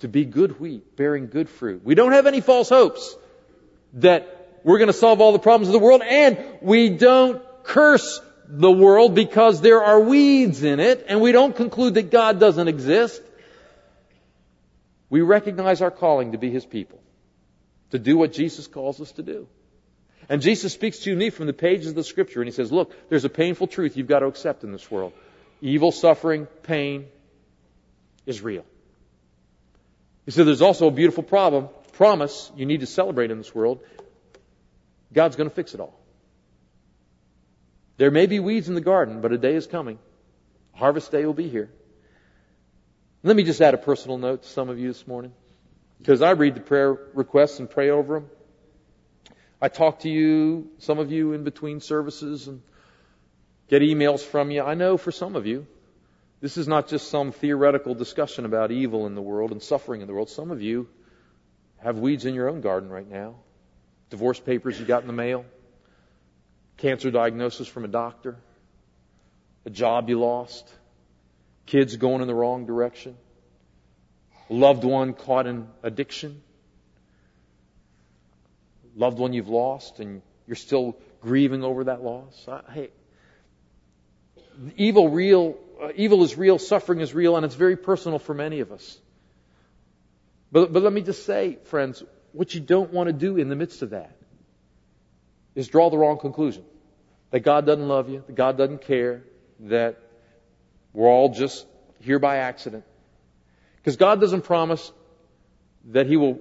to 0.00 0.08
be 0.08 0.24
good 0.24 0.60
wheat, 0.60 0.96
bearing 0.96 1.28
good 1.28 1.48
fruit. 1.48 1.82
We 1.84 1.94
don't 1.94 2.12
have 2.12 2.26
any 2.26 2.40
false 2.40 2.68
hopes 2.68 3.16
that 3.94 4.58
we're 4.62 4.78
going 4.78 4.88
to 4.88 4.92
solve 4.92 5.20
all 5.20 5.32
the 5.32 5.38
problems 5.38 5.68
of 5.68 5.72
the 5.72 5.84
world, 5.84 6.02
and 6.02 6.38
we 6.60 6.90
don't 6.90 7.42
curse 7.62 8.20
the 8.48 8.70
world 8.70 9.14
because 9.14 9.60
there 9.60 9.82
are 9.82 10.00
weeds 10.00 10.62
in 10.62 10.80
it, 10.80 11.06
and 11.08 11.20
we 11.20 11.32
don't 11.32 11.54
conclude 11.54 11.94
that 11.94 12.10
God 12.10 12.38
doesn't 12.38 12.68
exist. 12.68 13.22
We 15.08 15.20
recognize 15.20 15.82
our 15.82 15.90
calling 15.90 16.32
to 16.32 16.38
be 16.38 16.50
His 16.50 16.66
people, 16.66 17.00
to 17.90 17.98
do 17.98 18.16
what 18.16 18.32
Jesus 18.32 18.66
calls 18.66 19.00
us 19.00 19.12
to 19.12 19.22
do. 19.22 19.48
And 20.28 20.42
Jesus 20.42 20.72
speaks 20.72 20.98
to 21.00 21.14
me 21.14 21.30
from 21.30 21.46
the 21.46 21.52
pages 21.52 21.88
of 21.88 21.94
the 21.94 22.04
Scripture, 22.04 22.40
and 22.40 22.48
He 22.48 22.52
says, 22.52 22.72
Look, 22.72 22.92
there's 23.08 23.24
a 23.24 23.30
painful 23.30 23.68
truth 23.68 23.96
you've 23.96 24.08
got 24.08 24.20
to 24.20 24.26
accept 24.26 24.64
in 24.64 24.72
this 24.72 24.90
world. 24.90 25.12
Evil, 25.60 25.92
suffering, 25.92 26.46
pain 26.64 27.06
is 28.26 28.42
real. 28.42 28.64
He 30.26 30.32
said 30.32 30.46
there's 30.46 30.60
also 30.60 30.88
a 30.88 30.90
beautiful 30.90 31.22
problem, 31.22 31.68
promise 31.92 32.52
you 32.56 32.66
need 32.66 32.80
to 32.80 32.86
celebrate 32.86 33.30
in 33.30 33.38
this 33.38 33.54
world. 33.54 33.80
God's 35.12 35.36
going 35.36 35.48
to 35.48 35.54
fix 35.54 35.72
it 35.72 35.80
all. 35.80 35.98
There 37.96 38.10
may 38.10 38.26
be 38.26 38.40
weeds 38.40 38.68
in 38.68 38.74
the 38.74 38.80
garden, 38.80 39.22
but 39.22 39.32
a 39.32 39.38
day 39.38 39.54
is 39.54 39.66
coming. 39.66 39.98
Harvest 40.74 41.10
day 41.10 41.24
will 41.24 41.32
be 41.32 41.48
here. 41.48 41.70
Let 43.22 43.36
me 43.36 43.44
just 43.44 43.62
add 43.62 43.72
a 43.72 43.78
personal 43.78 44.18
note 44.18 44.42
to 44.42 44.48
some 44.48 44.68
of 44.68 44.78
you 44.78 44.88
this 44.88 45.06
morning. 45.06 45.32
Because 45.98 46.20
I 46.20 46.32
read 46.32 46.56
the 46.56 46.60
prayer 46.60 46.92
requests 47.14 47.58
and 47.58 47.70
pray 47.70 47.88
over 47.90 48.20
them. 48.20 48.30
I 49.62 49.68
talk 49.68 50.00
to 50.00 50.10
you, 50.10 50.70
some 50.78 50.98
of 50.98 51.10
you 51.10 51.32
in 51.32 51.44
between 51.44 51.80
services 51.80 52.46
and 52.48 52.60
get 53.68 53.80
emails 53.80 54.20
from 54.20 54.50
you. 54.50 54.62
I 54.62 54.74
know 54.74 54.98
for 54.98 55.12
some 55.12 55.34
of 55.34 55.46
you, 55.46 55.66
this 56.40 56.56
is 56.56 56.68
not 56.68 56.88
just 56.88 57.08
some 57.08 57.32
theoretical 57.32 57.94
discussion 57.94 58.44
about 58.44 58.70
evil 58.70 59.06
in 59.06 59.14
the 59.14 59.22
world 59.22 59.52
and 59.52 59.62
suffering 59.62 60.02
in 60.02 60.06
the 60.06 60.12
world. 60.12 60.28
Some 60.28 60.50
of 60.50 60.60
you 60.60 60.88
have 61.78 61.98
weeds 61.98 62.24
in 62.26 62.34
your 62.34 62.48
own 62.48 62.60
garden 62.60 62.90
right 62.90 63.08
now. 63.08 63.36
Divorce 64.10 64.38
papers 64.38 64.78
you 64.78 64.86
got 64.86 65.00
in 65.00 65.06
the 65.06 65.12
mail, 65.12 65.44
cancer 66.76 67.10
diagnosis 67.10 67.66
from 67.66 67.84
a 67.84 67.88
doctor, 67.88 68.36
a 69.64 69.70
job 69.70 70.08
you 70.08 70.20
lost, 70.20 70.72
kids 71.64 71.96
going 71.96 72.20
in 72.20 72.28
the 72.28 72.34
wrong 72.34 72.66
direction, 72.66 73.16
loved 74.48 74.84
one 74.84 75.12
caught 75.12 75.46
in 75.46 75.68
addiction, 75.82 76.42
loved 78.94 79.18
one 79.18 79.32
you've 79.32 79.48
lost 79.48 79.98
and 79.98 80.22
you're 80.46 80.54
still 80.54 80.96
grieving 81.20 81.64
over 81.64 81.84
that 81.84 82.02
loss. 82.02 82.46
I, 82.46 82.60
hey, 82.72 82.90
evil 84.76 85.08
real 85.08 85.56
uh, 85.80 85.88
evil 85.94 86.22
is 86.22 86.36
real, 86.36 86.58
suffering 86.58 87.00
is 87.00 87.14
real, 87.14 87.36
and 87.36 87.44
it's 87.44 87.54
very 87.54 87.76
personal 87.76 88.18
for 88.18 88.34
many 88.34 88.60
of 88.60 88.72
us. 88.72 88.98
But, 90.52 90.72
but 90.72 90.82
let 90.82 90.92
me 90.92 91.02
just 91.02 91.26
say, 91.26 91.58
friends, 91.64 92.02
what 92.32 92.54
you 92.54 92.60
don't 92.60 92.92
want 92.92 93.08
to 93.08 93.12
do 93.12 93.36
in 93.36 93.48
the 93.48 93.56
midst 93.56 93.82
of 93.82 93.90
that 93.90 94.16
is 95.54 95.68
draw 95.68 95.90
the 95.90 95.98
wrong 95.98 96.18
conclusion. 96.18 96.64
That 97.30 97.40
God 97.40 97.66
doesn't 97.66 97.88
love 97.88 98.08
you, 98.08 98.22
that 98.26 98.36
God 98.36 98.56
doesn't 98.56 98.82
care, 98.82 99.24
that 99.60 99.98
we're 100.92 101.08
all 101.08 101.30
just 101.30 101.66
here 102.00 102.18
by 102.18 102.36
accident. 102.38 102.84
Because 103.76 103.96
God 103.96 104.20
doesn't 104.20 104.42
promise 104.42 104.92
that 105.86 106.06
He 106.06 106.16
will 106.16 106.40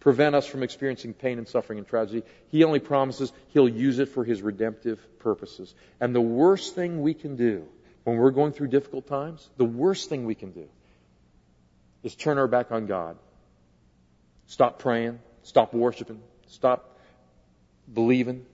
prevent 0.00 0.34
us 0.34 0.46
from 0.46 0.62
experiencing 0.62 1.12
pain 1.12 1.38
and 1.38 1.48
suffering 1.48 1.78
and 1.78 1.86
tragedy. 1.86 2.22
He 2.48 2.64
only 2.64 2.78
promises 2.80 3.32
He'll 3.48 3.68
use 3.68 3.98
it 3.98 4.08
for 4.10 4.24
His 4.24 4.42
redemptive 4.42 5.00
purposes. 5.18 5.74
And 6.00 6.14
the 6.14 6.20
worst 6.20 6.74
thing 6.74 7.02
we 7.02 7.14
can 7.14 7.36
do 7.36 7.66
when 8.08 8.16
we're 8.16 8.30
going 8.30 8.52
through 8.52 8.68
difficult 8.68 9.06
times, 9.06 9.46
the 9.58 9.66
worst 9.66 10.08
thing 10.08 10.24
we 10.24 10.34
can 10.34 10.52
do 10.52 10.66
is 12.02 12.14
turn 12.14 12.38
our 12.38 12.48
back 12.48 12.72
on 12.72 12.86
God. 12.86 13.18
Stop 14.46 14.78
praying, 14.78 15.18
stop 15.42 15.74
worshiping, 15.74 16.22
stop 16.46 16.98
believing. 17.92 18.46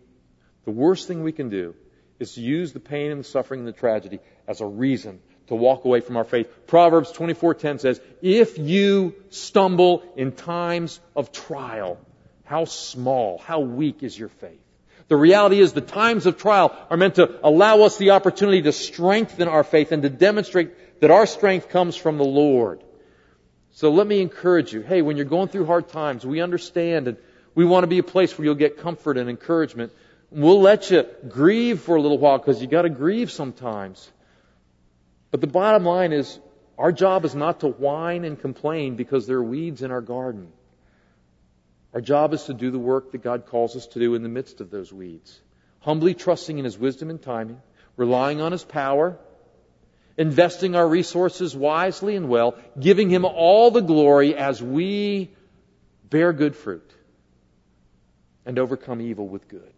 The 0.64 0.72
worst 0.72 1.06
thing 1.06 1.22
we 1.22 1.30
can 1.30 1.50
do 1.50 1.76
is 2.18 2.34
to 2.34 2.40
use 2.40 2.72
the 2.72 2.80
pain 2.80 3.12
and 3.12 3.20
the 3.20 3.24
suffering 3.24 3.60
and 3.60 3.68
the 3.68 3.72
tragedy 3.72 4.18
as 4.48 4.60
a 4.60 4.66
reason 4.66 5.20
to 5.46 5.54
walk 5.54 5.84
away 5.84 6.00
from 6.00 6.16
our 6.16 6.24
faith. 6.24 6.48
Proverbs 6.66 7.12
24:10 7.12 7.78
says, 7.78 8.00
"If 8.22 8.58
you 8.58 9.14
stumble 9.30 10.02
in 10.16 10.32
times 10.32 10.98
of 11.14 11.30
trial, 11.30 11.98
how 12.42 12.64
small, 12.64 13.38
how 13.38 13.60
weak 13.60 14.02
is 14.02 14.18
your 14.18 14.30
faith?" 14.30 14.63
The 15.08 15.16
reality 15.16 15.60
is 15.60 15.72
the 15.72 15.80
times 15.80 16.26
of 16.26 16.38
trial 16.38 16.74
are 16.88 16.96
meant 16.96 17.16
to 17.16 17.38
allow 17.46 17.82
us 17.82 17.98
the 17.98 18.10
opportunity 18.10 18.62
to 18.62 18.72
strengthen 18.72 19.48
our 19.48 19.64
faith 19.64 19.92
and 19.92 20.02
to 20.02 20.08
demonstrate 20.08 21.00
that 21.00 21.10
our 21.10 21.26
strength 21.26 21.68
comes 21.68 21.96
from 21.96 22.16
the 22.16 22.24
Lord. 22.24 22.82
So 23.72 23.90
let 23.90 24.06
me 24.06 24.20
encourage 24.20 24.72
you. 24.72 24.82
Hey, 24.82 25.02
when 25.02 25.16
you're 25.16 25.26
going 25.26 25.48
through 25.48 25.66
hard 25.66 25.88
times, 25.88 26.24
we 26.24 26.40
understand 26.40 27.08
and 27.08 27.16
We 27.54 27.64
want 27.64 27.84
to 27.84 27.88
be 27.88 27.98
a 27.98 28.04
place 28.04 28.36
where 28.36 28.44
you'll 28.44 28.54
get 28.56 28.78
comfort 28.78 29.16
and 29.16 29.30
encouragement. 29.30 29.92
We'll 30.30 30.60
let 30.60 30.90
you 30.90 31.06
grieve 31.28 31.80
for 31.80 31.96
a 31.96 32.00
little 32.00 32.18
while 32.18 32.38
because 32.38 32.60
you 32.60 32.66
got 32.66 32.82
to 32.82 32.90
grieve 32.90 33.30
sometimes. 33.30 34.10
But 35.30 35.40
the 35.40 35.46
bottom 35.46 35.84
line 35.84 36.12
is 36.12 36.38
our 36.78 36.90
job 36.90 37.24
is 37.24 37.34
not 37.34 37.60
to 37.60 37.68
whine 37.68 38.24
and 38.24 38.40
complain 38.40 38.96
because 38.96 39.26
there 39.26 39.36
are 39.38 39.42
weeds 39.42 39.82
in 39.82 39.92
our 39.92 40.00
garden. 40.00 40.52
Our 41.94 42.00
job 42.00 42.34
is 42.34 42.44
to 42.44 42.54
do 42.54 42.72
the 42.72 42.78
work 42.78 43.12
that 43.12 43.22
God 43.22 43.46
calls 43.46 43.76
us 43.76 43.86
to 43.88 44.00
do 44.00 44.16
in 44.16 44.24
the 44.24 44.28
midst 44.28 44.60
of 44.60 44.70
those 44.70 44.92
weeds. 44.92 45.40
Humbly 45.78 46.14
trusting 46.14 46.58
in 46.58 46.64
His 46.64 46.76
wisdom 46.76 47.08
and 47.08 47.22
timing, 47.22 47.62
relying 47.96 48.40
on 48.40 48.50
His 48.50 48.64
power, 48.64 49.16
investing 50.16 50.74
our 50.74 50.88
resources 50.88 51.54
wisely 51.54 52.16
and 52.16 52.28
well, 52.28 52.58
giving 52.78 53.10
Him 53.10 53.24
all 53.24 53.70
the 53.70 53.80
glory 53.80 54.34
as 54.34 54.60
we 54.60 55.30
bear 56.10 56.32
good 56.32 56.56
fruit 56.56 56.90
and 58.44 58.58
overcome 58.58 59.00
evil 59.00 59.28
with 59.28 59.46
good. 59.46 59.73